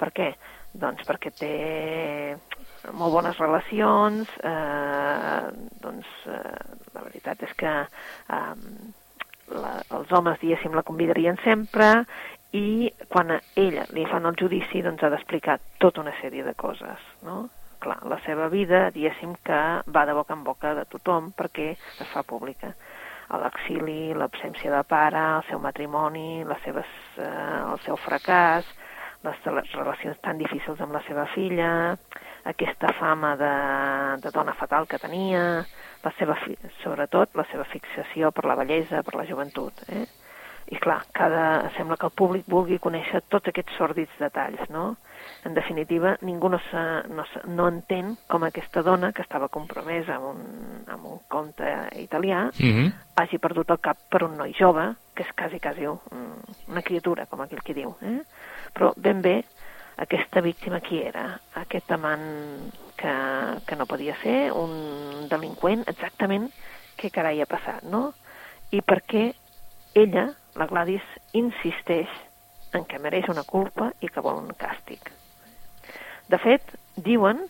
Per 0.01 0.11
què? 0.16 0.33
Doncs 0.79 1.05
perquè 1.07 1.33
té 1.37 1.53
molt 2.96 3.12
bones 3.12 3.38
relacions, 3.38 4.33
eh, 4.40 5.42
doncs 5.85 6.09
eh, 6.27 6.57
la 6.94 7.05
veritat 7.05 7.44
és 7.44 7.53
que 7.59 7.74
eh, 7.85 8.55
la, 9.53 9.74
els 9.96 10.12
homes, 10.12 10.40
diguéssim, 10.40 10.72
la 10.77 10.87
convidarien 10.88 11.37
sempre 11.44 12.07
i 12.56 12.88
quan 13.08 13.30
a 13.34 13.40
ella 13.56 13.84
li 13.92 14.06
fan 14.08 14.26
el 14.26 14.37
judici 14.40 14.80
doncs 14.82 15.02
ha 15.04 15.11
d'explicar 15.12 15.58
tota 15.78 16.00
una 16.00 16.14
sèrie 16.22 16.44
de 16.46 16.54
coses, 16.56 17.02
no? 17.22 17.48
clar, 17.78 17.98
la 18.11 18.18
seva 18.24 18.48
vida, 18.48 18.88
diguéssim 18.94 19.34
que 19.44 19.58
va 19.94 20.04
de 20.06 20.14
boca 20.16 20.34
en 20.34 20.44
boca 20.44 20.74
de 20.74 20.84
tothom 20.90 21.32
perquè 21.37 21.70
es 21.76 22.08
fa 22.12 22.24
pública. 22.26 22.74
L'exili, 23.28 24.14
l'absència 24.16 24.72
de 24.72 24.82
pare, 24.88 25.20
el 25.37 25.44
seu 25.50 25.61
matrimoni, 25.61 26.44
les 26.48 26.62
seves, 26.64 26.92
eh, 27.20 27.28
el 27.72 27.80
seu 27.84 27.98
fracàs, 28.00 28.68
les, 29.26 29.42
les 29.58 29.74
relacions 29.76 30.20
tan 30.24 30.38
difícils 30.40 30.80
amb 30.80 30.96
la 30.96 31.02
seva 31.06 31.26
filla, 31.34 31.70
aquesta 32.48 32.94
fama 32.98 33.34
de, 33.37 33.52
de 34.24 34.32
dona 34.32 34.54
fatal 34.56 34.88
que 34.88 35.00
tenia, 35.02 35.42
la 36.04 36.14
seva, 36.16 36.38
sobretot 36.82 37.37
la 37.37 37.44
seva 37.52 37.68
fixació 37.68 38.32
per 38.32 38.46
la 38.48 38.56
bellesa, 38.56 39.04
per 39.04 39.18
la 39.18 39.26
joventut. 39.28 39.84
Eh? 39.92 40.06
I 40.68 40.76
clar, 40.76 41.00
cada, 41.16 41.70
sembla 41.76 41.96
que 41.96 42.09
el 42.11 42.12
públic 42.12 42.48
vulgui 42.50 42.76
conèixer 42.83 43.22
tots 43.33 43.48
aquests 43.48 43.78
sòrdids 43.78 44.18
detalls, 44.20 44.66
no? 44.68 44.98
En 45.48 45.54
definitiva, 45.57 46.16
ningú 46.20 46.50
no, 46.52 46.59
se, 46.68 46.83
no, 47.09 47.24
se, 47.33 47.40
no 47.48 47.68
entén 47.72 48.16
com 48.28 48.44
aquesta 48.44 48.83
dona, 48.85 49.12
que 49.16 49.24
estava 49.24 49.48
compromesa 49.48 50.18
amb 50.18 50.28
un, 50.35 50.42
amb 50.92 51.07
un 51.09 51.20
conte 51.28 51.70
italià, 51.96 52.50
mm 52.52 52.72
-hmm. 52.74 52.92
hagi 53.16 53.38
perdut 53.38 53.70
el 53.70 53.81
cap 53.81 53.96
per 54.11 54.22
un 54.24 54.37
noi 54.37 54.52
jove, 54.52 54.94
que 55.14 55.22
és 55.22 55.33
quasi, 55.35 55.61
quasi 55.61 55.87
un, 55.87 55.98
una 56.68 56.83
criatura, 56.83 57.26
com 57.26 57.40
aquell 57.40 57.62
que 57.62 57.74
diu. 57.74 57.96
Eh? 58.02 58.20
Però 58.74 58.92
ben 58.96 59.22
bé, 59.22 59.44
aquesta 59.96 60.40
víctima 60.40 60.81
qui 60.81 61.00
era? 61.02 61.40
Aquest 61.54 61.90
amant 61.90 62.72
que, 62.96 63.14
que 63.66 63.76
no 63.76 63.87
podia 63.87 64.16
ser, 64.22 64.52
un 64.52 65.28
delinqüent, 65.28 65.85
exactament 65.87 66.50
què 66.98 67.11
carai 67.11 67.40
ha 67.40 67.46
passat, 67.46 67.83
no? 67.83 68.12
I 68.70 68.83
per 68.83 69.02
què 69.02 69.33
ella, 69.94 70.28
la 70.59 70.66
Gladys, 70.66 71.05
insisteix 71.38 72.11
en 72.77 72.85
què 72.88 73.01
mereix 73.01 73.29
una 73.33 73.47
culpa 73.47 73.92
i 74.05 74.11
que 74.12 74.25
vol 74.25 74.42
un 74.42 74.53
càstig. 74.59 75.11
De 76.29 76.38
fet, 76.42 76.75
diuen 76.97 77.47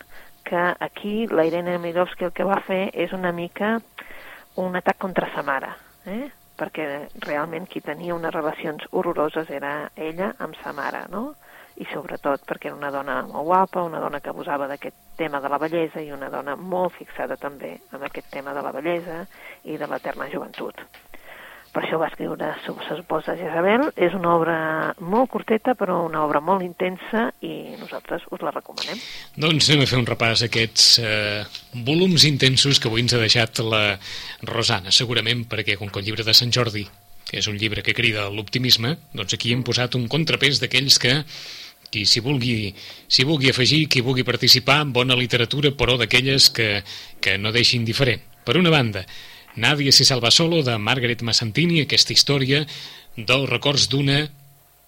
que 0.47 0.61
aquí 0.79 1.27
la 1.27 1.45
Irene 1.45 1.77
Mirovski 1.83 2.25
el 2.29 2.33
que 2.33 2.47
va 2.47 2.61
fer 2.67 2.89
és 2.93 3.13
una 3.13 3.31
mica 3.35 3.77
un 4.59 4.75
atac 4.75 4.97
contra 4.97 5.29
sa 5.33 5.43
mare, 5.45 5.73
eh? 6.05 6.29
perquè 6.59 6.85
realment 7.23 7.67
qui 7.71 7.81
tenia 7.81 8.15
unes 8.15 8.33
relacions 8.35 8.83
horroroses 8.91 9.51
era 9.55 9.91
ella 9.95 10.33
amb 10.43 10.57
sa 10.63 10.73
mare, 10.75 11.05
no? 11.11 11.33
i 11.79 11.85
sobretot 11.93 12.43
perquè 12.47 12.67
era 12.67 12.75
una 12.75 12.91
dona 12.91 13.21
molt 13.27 13.47
guapa, 13.47 13.85
una 13.87 14.01
dona 14.03 14.19
que 14.19 14.33
abusava 14.33 14.67
d'aquest 14.67 14.97
tema 15.19 15.39
de 15.39 15.51
la 15.51 15.59
bellesa 15.61 16.03
i 16.03 16.11
una 16.11 16.27
dona 16.33 16.57
molt 16.59 16.97
fixada 16.97 17.37
també 17.39 17.77
en 17.95 18.03
aquest 18.03 18.27
tema 18.33 18.55
de 18.57 18.65
la 18.65 18.73
bellesa 18.75 19.21
i 19.63 19.77
de 19.79 19.87
l'eterna 19.87 20.27
joventut 20.33 20.83
per 21.73 21.83
això 21.83 21.99
va 22.01 22.09
escriure 22.09 22.51
Sa 22.63 22.95
esposa 22.95 23.35
Jezabel. 23.37 23.89
És 23.95 24.15
una 24.17 24.33
obra 24.35 24.57
molt 24.99 25.29
curteta, 25.33 25.75
però 25.79 26.01
una 26.05 26.23
obra 26.25 26.41
molt 26.41 26.65
intensa 26.65 27.29
i 27.41 27.75
nosaltres 27.79 28.25
us 28.31 28.41
la 28.45 28.53
recomanem. 28.55 28.99
Doncs 29.35 29.69
anem 29.69 29.85
a 29.85 29.89
fer 29.89 29.99
un 29.99 30.09
repàs 30.09 30.43
a 30.43 30.49
aquests 30.49 30.89
eh, 31.03 31.43
volums 31.85 32.25
intensos 32.29 32.79
que 32.79 32.89
avui 32.89 33.05
ens 33.05 33.13
ha 33.13 33.21
deixat 33.21 33.63
la 33.65 33.83
Rosana, 34.47 34.91
segurament 34.91 35.45
perquè 35.49 35.77
com 35.79 35.91
que 35.91 36.01
el 36.01 36.09
llibre 36.09 36.27
de 36.27 36.35
Sant 36.37 36.53
Jordi 36.55 36.87
que 37.29 37.37
és 37.37 37.45
un 37.45 37.59
llibre 37.61 37.83
que 37.85 37.93
crida 37.93 38.25
l'optimisme, 38.33 38.95
doncs 39.13 39.35
aquí 39.35 39.51
hem 39.53 39.61
posat 39.61 39.93
un 39.99 40.07
contrapès 40.09 40.57
d'aquells 40.63 40.97
que 40.97 41.11
qui 41.89 42.05
s'hi 42.05 42.21
vulgui, 42.21 42.73
si 43.09 43.25
vulgui 43.25 43.49
afegir, 43.49 43.87
qui 43.89 44.03
vulgui 44.05 44.25
participar 44.25 44.81
en 44.83 44.93
bona 44.93 45.17
literatura, 45.17 45.71
però 45.73 45.97
d'aquelles 45.97 46.49
que, 46.53 46.83
que 47.21 47.37
no 47.41 47.53
deixin 47.55 47.85
diferent. 47.85 48.21
Per 48.45 48.57
una 48.59 48.69
banda, 48.73 49.03
Nadie 49.55 49.91
se 49.91 50.05
salva 50.05 50.31
solo, 50.31 50.61
de 50.63 50.77
Margaret 50.77 51.21
Massantini, 51.25 51.81
aquesta 51.81 52.13
història 52.13 52.65
dels 53.17 53.49
records 53.49 53.89
d'una 53.89 54.27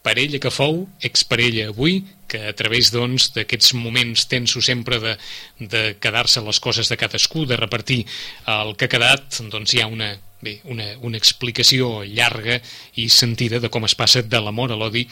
parella 0.02 0.40
que 0.42 0.52
fou, 0.54 0.88
exparella 1.04 1.70
avui, 1.70 2.02
que 2.32 2.40
a 2.50 2.54
través 2.58 2.90
doncs, 2.94 3.30
d'aquests 3.36 3.74
doncs, 3.74 3.84
moments 3.84 4.26
tensos 4.32 4.66
sempre 4.66 5.00
de, 5.04 5.16
de 5.60 5.82
quedar-se 6.02 6.42
les 6.42 6.60
coses 6.64 6.90
de 6.90 6.98
cadascú, 6.98 7.46
de 7.46 7.60
repartir 7.60 8.06
el 8.50 8.76
que 8.78 8.88
ha 8.88 8.94
quedat, 8.96 9.42
doncs 9.52 9.76
hi 9.76 9.84
ha 9.84 9.90
una, 9.92 10.14
bé, 10.42 10.60
una, 10.72 10.88
una 11.06 11.20
explicació 11.22 12.02
llarga 12.08 12.60
i 12.98 13.10
sentida 13.10 13.60
de 13.62 13.70
com 13.70 13.86
es 13.86 13.98
passa 13.98 14.24
de 14.24 14.42
l'amor 14.42 14.74
a 14.74 14.80
l'odi 14.80 15.06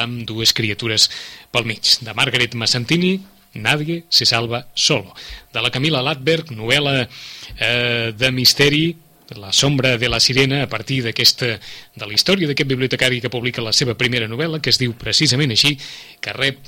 amb 0.00 0.24
dues 0.28 0.54
criatures 0.56 1.08
pel 1.52 1.68
mig. 1.68 1.98
De 2.02 2.14
Margaret 2.16 2.56
Massantini, 2.58 3.18
Nadie 3.54 4.04
se 4.08 4.26
salva 4.26 4.66
solo. 4.74 5.14
De 5.52 5.62
la 5.62 5.70
Camila 5.70 6.02
Latberg, 6.02 6.52
novel·la 6.56 7.02
eh, 7.02 8.12
de 8.16 8.32
misteri, 8.32 8.84
La 9.32 9.52
sombra 9.52 9.96
de 9.96 10.08
la 10.10 10.18
sirena, 10.20 10.58
a 10.62 10.68
partir 10.68 10.98
d'aquesta 11.06 11.54
de 11.56 12.04
la 12.04 12.12
història 12.12 12.44
d'aquest 12.44 12.68
bibliotecari 12.68 13.20
que 13.22 13.30
publica 13.32 13.64
la 13.64 13.72
seva 13.72 13.94
primera 13.96 14.26
novel·la, 14.28 14.60
que 14.60 14.68
es 14.68 14.76
diu 14.76 14.92
precisament 14.92 15.54
així, 15.54 15.70
que 16.20 16.34
rep 16.36 16.58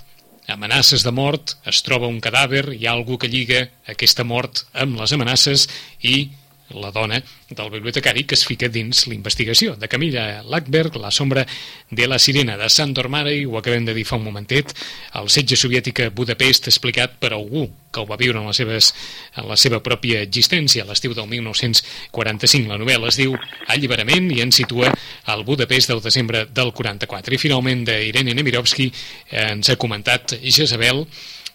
amenaces 0.48 1.04
de 1.04 1.12
mort, 1.12 1.56
es 1.68 1.82
troba 1.84 2.08
un 2.08 2.22
cadàver, 2.24 2.70
hi 2.72 2.86
ha 2.86 2.94
algú 2.94 3.18
que 3.20 3.28
lliga 3.28 3.66
aquesta 3.88 4.24
mort 4.24 4.64
amb 4.72 4.96
les 5.00 5.12
amenaces 5.12 5.68
i 6.00 6.30
la 6.70 6.90
dona 6.90 7.20
del 7.48 7.70
bibliotecari 7.70 8.24
que 8.24 8.34
es 8.34 8.44
fica 8.46 8.68
dins 8.68 9.04
l'investigació. 9.06 9.76
De 9.76 9.88
Camilla 9.88 10.42
Lackberg, 10.42 10.96
La 10.96 11.10
sombra 11.10 11.46
de 11.90 12.06
la 12.08 12.18
sirena 12.18 12.56
de 12.56 12.68
Sandor 12.68 13.08
Marey, 13.08 13.44
ho 13.44 13.58
acabem 13.58 13.84
de 13.84 13.94
dir 13.94 14.04
fa 14.04 14.16
un 14.16 14.24
momentet, 14.24 14.74
el 15.14 15.28
setge 15.28 15.56
soviètic 15.56 16.00
a 16.00 16.10
Budapest 16.10 16.68
explicat 16.68 17.18
per 17.20 17.34
algú 17.34 17.68
que 17.94 18.00
ho 18.00 18.06
va 18.06 18.18
viure 18.18 18.40
en, 18.40 18.48
les 18.48 18.56
seves, 18.58 18.90
en 19.36 19.46
la 19.48 19.56
seva 19.60 19.78
pròpia 19.84 20.24
existència 20.24 20.82
a 20.82 20.88
l'estiu 20.88 21.14
del 21.14 21.28
1945. 21.30 22.72
La 22.72 22.80
novel·la 22.80 23.12
es 23.12 23.20
diu 23.20 23.36
Alliberament 23.68 24.32
i 24.34 24.42
ens 24.42 24.58
situa 24.58 24.90
al 25.30 25.44
Budapest 25.46 25.92
del 25.92 26.02
desembre 26.02 26.46
del 26.50 26.72
44. 26.74 27.34
I 27.36 27.40
finalment 27.40 27.86
d'Irene 27.86 28.34
Nemirovski 28.34 28.90
eh, 28.90 29.52
ens 29.52 29.70
ha 29.70 29.78
comentat 29.78 30.36
Jezabel, 30.42 31.04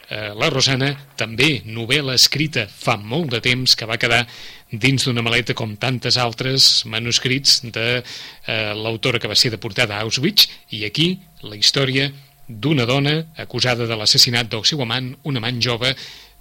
eh, 0.10 0.32
la 0.36 0.50
Rosana, 0.50 0.94
també 1.20 1.60
novel·la 1.66 2.16
escrita 2.18 2.66
fa 2.70 2.98
molt 2.98 3.36
de 3.36 3.44
temps 3.44 3.76
que 3.76 3.88
va 3.90 4.00
quedar 4.02 4.26
dins 4.72 5.06
d'una 5.06 5.24
maleta 5.26 5.56
com 5.58 5.76
tantes 5.78 6.18
altres 6.18 6.86
manuscrits 6.86 7.60
de 7.66 7.88
eh, 8.00 8.74
l'autora 8.78 9.20
que 9.20 9.30
va 9.30 9.38
ser 9.38 9.52
deportada 9.56 9.98
a 9.98 10.06
Auschwitz 10.06 10.50
i 10.78 10.86
aquí 10.86 11.12
la 11.42 11.58
història 11.58 12.10
d'una 12.50 12.86
dona 12.90 13.16
acusada 13.38 13.86
de 13.86 13.96
l'assassinat 13.96 14.50
del 14.50 14.66
seu 14.66 14.82
amant, 14.82 15.14
un 15.24 15.38
amant 15.38 15.62
jove, 15.62 15.94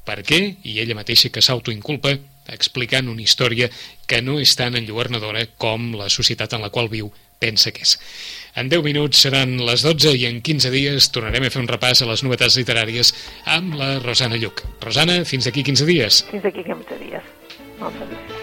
per 0.09 0.23
què? 0.25 0.41
I 0.65 0.81
ella 0.81 0.97
mateixa 0.97 1.29
que 1.29 1.45
s'autoinculpa 1.45 2.15
explicant 2.49 3.11
una 3.13 3.21
història 3.21 3.69
que 4.09 4.23
no 4.25 4.39
és 4.41 4.55
tan 4.57 4.77
enlluernadora 4.79 5.45
com 5.61 5.91
la 6.01 6.09
societat 6.09 6.57
en 6.57 6.65
la 6.65 6.73
qual 6.73 6.89
viu 6.89 7.11
pensa 7.39 7.71
que 7.77 7.85
és. 7.85 7.99
En 8.59 8.73
10 8.73 8.83
minuts 8.87 9.21
seran 9.27 9.59
les 9.69 9.85
12 9.85 10.15
i 10.17 10.25
en 10.27 10.41
15 10.43 10.73
dies 10.75 11.11
tornarem 11.15 11.47
a 11.47 11.53
fer 11.53 11.61
un 11.63 11.69
repàs 11.71 12.03
a 12.03 12.09
les 12.09 12.25
novetats 12.25 12.57
literàries 12.59 13.13
amb 13.59 13.77
la 13.79 13.99
Rosana 14.01 14.41
Lluc. 14.41 14.65
Rosana, 14.81 15.21
fins 15.29 15.47
aquí 15.47 15.63
15 15.63 15.87
dies. 15.93 16.25
Fins 16.33 16.49
aquí 16.49 16.65
15 16.67 17.05
dies. 17.05 17.38
Moltes 17.79 18.09
gràcies. 18.11 18.38